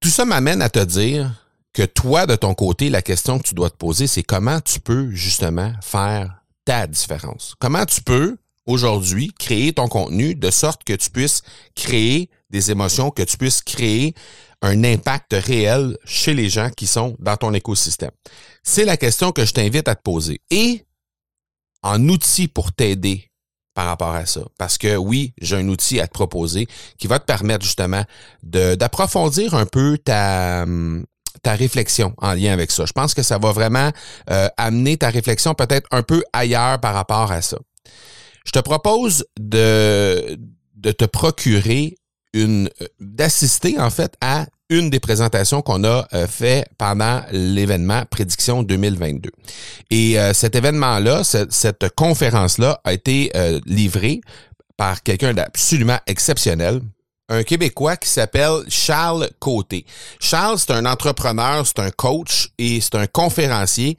Tout 0.00 0.10
ça 0.10 0.24
m'amène 0.24 0.62
à 0.62 0.68
te 0.68 0.84
dire 0.84 1.44
que 1.72 1.82
toi, 1.82 2.26
de 2.26 2.36
ton 2.36 2.54
côté, 2.54 2.88
la 2.88 3.02
question 3.02 3.38
que 3.38 3.48
tu 3.48 3.54
dois 3.54 3.70
te 3.70 3.76
poser, 3.76 4.06
c'est 4.06 4.22
comment 4.22 4.60
tu 4.60 4.80
peux 4.80 5.10
justement 5.10 5.72
faire 5.82 6.42
ta 6.64 6.86
différence? 6.86 7.54
Comment 7.58 7.84
tu 7.84 8.02
peux 8.02 8.36
aujourd'hui 8.66 9.32
créer 9.38 9.72
ton 9.72 9.88
contenu 9.88 10.34
de 10.34 10.50
sorte 10.50 10.84
que 10.84 10.92
tu 10.92 11.10
puisses 11.10 11.42
créer 11.74 12.30
des 12.50 12.70
émotions, 12.70 13.10
que 13.10 13.22
tu 13.22 13.36
puisses 13.36 13.62
créer 13.62 14.14
un 14.62 14.84
impact 14.84 15.32
réel 15.32 15.96
chez 16.04 16.34
les 16.34 16.48
gens 16.48 16.70
qui 16.70 16.86
sont 16.86 17.16
dans 17.18 17.36
ton 17.36 17.52
écosystème? 17.52 18.10
C'est 18.62 18.84
la 18.84 18.96
question 18.96 19.32
que 19.32 19.44
je 19.44 19.52
t'invite 19.52 19.88
à 19.88 19.94
te 19.94 20.02
poser. 20.02 20.40
Et 20.50 20.84
en 21.82 22.08
outil 22.08 22.48
pour 22.48 22.72
t'aider 22.72 23.30
par 23.78 23.86
rapport 23.86 24.16
à 24.16 24.26
ça. 24.26 24.40
Parce 24.58 24.76
que 24.76 24.96
oui, 24.96 25.34
j'ai 25.40 25.54
un 25.54 25.68
outil 25.68 26.00
à 26.00 26.08
te 26.08 26.12
proposer 26.12 26.66
qui 26.98 27.06
va 27.06 27.20
te 27.20 27.24
permettre 27.24 27.64
justement 27.64 28.02
d'approfondir 28.42 29.54
un 29.54 29.66
peu 29.66 29.96
ta, 29.98 30.66
ta 31.44 31.52
réflexion 31.54 32.12
en 32.18 32.34
lien 32.34 32.52
avec 32.52 32.72
ça. 32.72 32.86
Je 32.86 32.92
pense 32.92 33.14
que 33.14 33.22
ça 33.22 33.38
va 33.38 33.52
vraiment 33.52 33.92
euh, 34.30 34.48
amener 34.56 34.96
ta 34.96 35.10
réflexion 35.10 35.54
peut-être 35.54 35.86
un 35.92 36.02
peu 36.02 36.24
ailleurs 36.32 36.80
par 36.80 36.92
rapport 36.92 37.30
à 37.30 37.40
ça. 37.40 37.56
Je 38.44 38.50
te 38.50 38.58
propose 38.58 39.24
de, 39.38 40.36
de 40.74 40.90
te 40.90 41.04
procurer 41.04 41.94
une 42.32 42.70
d'assister 42.98 43.78
en 43.78 43.90
fait 43.90 44.12
à 44.20 44.46
une 44.70 44.90
des 44.90 45.00
présentations 45.00 45.62
qu'on 45.62 45.84
a 45.84 46.06
euh, 46.12 46.26
fait 46.26 46.66
pendant 46.76 47.22
l'événement 47.32 48.02
Prédiction 48.10 48.62
2022. 48.62 49.30
Et 49.90 50.18
euh, 50.18 50.32
cet 50.34 50.54
événement-là, 50.54 51.24
cette, 51.24 51.88
conférence-là 51.94 52.80
a 52.84 52.92
été 52.92 53.30
euh, 53.34 53.60
livrée 53.66 54.20
par 54.76 55.02
quelqu'un 55.02 55.32
d'absolument 55.34 55.98
exceptionnel, 56.06 56.80
un 57.30 57.42
Québécois 57.42 57.96
qui 57.96 58.08
s'appelle 58.08 58.62
Charles 58.68 59.28
Côté. 59.38 59.84
Charles, 60.20 60.58
c'est 60.58 60.72
un 60.72 60.86
entrepreneur, 60.86 61.66
c'est 61.66 61.80
un 61.80 61.90
coach 61.90 62.48
et 62.58 62.80
c'est 62.80 62.94
un 62.94 63.06
conférencier 63.06 63.96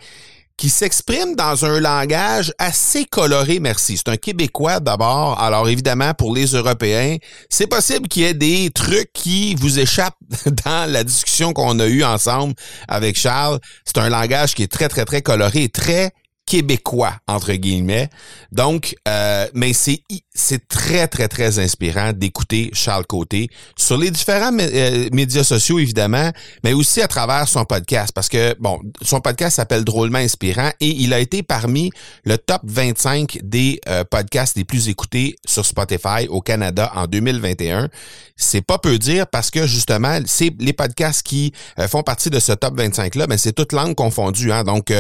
qui 0.59 0.69
s'exprime 0.69 1.37
dans 1.37 1.63
un 1.63 1.79
langage 1.79 2.51
assez 2.57 3.05
coloré, 3.05 3.61
merci. 3.61 3.95
C'est 3.95 4.09
un 4.09 4.17
Québécois 4.17 4.81
d'abord. 4.81 5.39
Alors 5.39 5.69
évidemment, 5.69 6.13
pour 6.13 6.35
les 6.35 6.47
Européens, 6.47 7.15
c'est 7.49 7.67
possible 7.67 8.09
qu'il 8.09 8.23
y 8.23 8.25
ait 8.25 8.33
des 8.33 8.69
trucs 8.69 9.13
qui 9.13 9.55
vous 9.55 9.79
échappent 9.79 10.17
dans 10.65 10.91
la 10.91 11.05
discussion 11.05 11.53
qu'on 11.53 11.79
a 11.79 11.87
eue 11.87 12.03
ensemble 12.03 12.55
avec 12.89 13.17
Charles. 13.17 13.59
C'est 13.85 13.99
un 13.99 14.09
langage 14.09 14.53
qui 14.53 14.63
est 14.63 14.71
très, 14.71 14.89
très, 14.89 15.05
très 15.05 15.21
coloré, 15.21 15.69
très 15.69 16.11
québécois 16.49 17.13
entre 17.27 17.53
guillemets. 17.53 18.09
Donc, 18.51 18.95
euh, 19.07 19.47
mais 19.53 19.73
c'est 19.73 20.01
c'est 20.33 20.67
très 20.67 21.07
très 21.07 21.27
très 21.27 21.59
inspirant 21.59 22.11
d'écouter 22.11 22.71
Charles 22.73 23.05
Côté 23.05 23.49
sur 23.77 23.97
les 23.97 24.09
différents 24.09 24.51
euh, 24.59 25.09
médias 25.13 25.43
sociaux 25.43 25.77
évidemment, 25.77 26.31
mais 26.63 26.73
aussi 26.73 27.01
à 27.01 27.07
travers 27.07 27.47
son 27.47 27.65
podcast 27.65 28.11
parce 28.15 28.29
que 28.29 28.55
bon, 28.59 28.79
son 29.03 29.21
podcast 29.21 29.57
s'appelle 29.57 29.85
Drôlement 29.85 30.17
inspirant 30.17 30.71
et 30.79 30.87
il 30.87 31.13
a 31.13 31.19
été 31.19 31.43
parmi 31.43 31.91
le 32.23 32.39
top 32.39 32.61
25 32.63 33.39
des 33.43 33.79
euh, 33.87 34.03
podcasts 34.03 34.57
les 34.57 34.65
plus 34.65 34.89
écoutés 34.89 35.35
sur 35.45 35.63
Spotify 35.63 36.27
au 36.29 36.41
Canada 36.41 36.91
en 36.95 37.05
2021. 37.05 37.89
C'est 38.35 38.65
pas 38.65 38.79
peu 38.79 38.97
dire 38.97 39.27
parce 39.27 39.51
que 39.51 39.67
justement, 39.67 40.19
c'est 40.25 40.51
les 40.59 40.73
podcasts 40.73 41.21
qui 41.21 41.53
font 41.89 42.03
partie 42.03 42.29
de 42.29 42.39
ce 42.39 42.53
top 42.53 42.75
25 42.75 43.15
là, 43.15 43.27
mais 43.27 43.37
c'est 43.37 43.51
toute 43.51 43.73
langue 43.73 43.95
confondue 43.95 44.51
hein. 44.51 44.63
Donc 44.63 44.93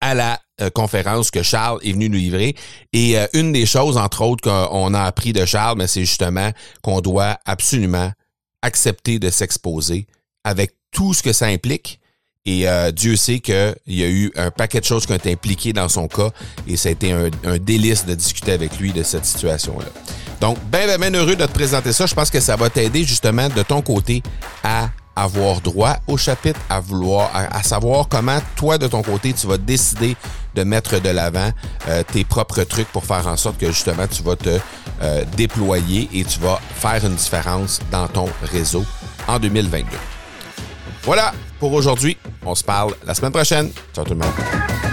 à 0.00 0.14
la 0.14 0.40
euh, 0.60 0.70
conférence 0.70 1.30
que 1.30 1.42
Charles 1.42 1.80
est 1.82 1.92
venu 1.92 2.08
nous 2.08 2.18
livrer. 2.18 2.54
Et 2.92 3.18
euh, 3.18 3.26
une 3.32 3.52
des 3.52 3.66
choses, 3.66 3.96
entre 3.96 4.22
autres, 4.22 4.42
qu'on 4.42 4.94
a 4.94 5.02
appris 5.02 5.32
de 5.32 5.44
Charles, 5.44 5.86
c'est 5.88 6.04
justement 6.04 6.50
qu'on 6.82 7.00
doit 7.00 7.38
absolument 7.44 8.12
accepter 8.62 9.18
de 9.18 9.30
s'exposer 9.30 10.06
avec 10.44 10.72
tout 10.90 11.14
ce 11.14 11.22
que 11.22 11.32
ça 11.32 11.46
implique. 11.46 12.00
Et 12.46 12.68
euh, 12.68 12.90
Dieu 12.92 13.16
sait 13.16 13.40
qu'il 13.40 13.74
y 13.86 14.04
a 14.04 14.08
eu 14.08 14.30
un 14.36 14.50
paquet 14.50 14.80
de 14.80 14.84
choses 14.84 15.06
qui 15.06 15.12
ont 15.12 15.16
été 15.16 15.32
impliquées 15.32 15.72
dans 15.72 15.88
son 15.88 16.08
cas 16.08 16.30
et 16.68 16.76
ça 16.76 16.90
a 16.90 16.92
été 16.92 17.10
un, 17.10 17.30
délice 17.58 18.04
de 18.04 18.14
discuter 18.14 18.52
avec 18.52 18.78
lui 18.78 18.92
de 18.92 19.02
cette 19.02 19.24
situation-là. 19.24 19.88
Donc, 20.40 20.58
ben, 20.70 20.86
ben, 20.86 21.00
ben 21.00 21.16
heureux 21.16 21.36
de 21.36 21.46
te 21.46 21.52
présenter 21.52 21.94
ça. 21.94 22.04
Je 22.04 22.14
pense 22.14 22.30
que 22.30 22.40
ça 22.40 22.56
va 22.56 22.68
t'aider 22.68 23.04
justement 23.04 23.48
de 23.48 23.62
ton 23.62 23.80
côté 23.80 24.22
à 24.62 24.90
avoir 25.16 25.60
droit 25.60 25.96
au 26.06 26.16
chapitre, 26.16 26.60
à 26.68 26.80
vouloir, 26.80 27.30
à, 27.32 27.62
savoir 27.62 28.08
comment 28.08 28.38
toi 28.56 28.78
de 28.78 28.86
ton 28.86 29.02
côté 29.02 29.32
tu 29.32 29.46
vas 29.46 29.58
décider 29.58 30.16
de 30.54 30.62
mettre 30.64 31.00
de 31.00 31.08
l'avant 31.08 31.50
euh, 31.88 32.02
tes 32.02 32.24
propres 32.24 32.62
trucs 32.62 32.88
pour 32.88 33.04
faire 33.04 33.26
en 33.26 33.36
sorte 33.36 33.58
que 33.58 33.66
justement 33.66 34.06
tu 34.06 34.22
vas 34.22 34.36
te 34.36 34.58
euh, 35.02 35.24
déployer 35.36 36.08
et 36.12 36.24
tu 36.24 36.38
vas 36.40 36.60
faire 36.76 37.04
une 37.04 37.14
différence 37.14 37.80
dans 37.90 38.06
ton 38.08 38.28
réseau 38.42 38.84
en 39.26 39.38
2022. 39.38 39.88
Voilà 41.02 41.32
pour 41.58 41.72
aujourd'hui. 41.72 42.16
On 42.44 42.54
se 42.54 42.64
parle 42.64 42.94
la 43.06 43.14
semaine 43.14 43.32
prochaine. 43.32 43.70
Ciao 43.94 44.04
tout 44.04 44.14
le 44.14 44.20
monde. 44.20 44.83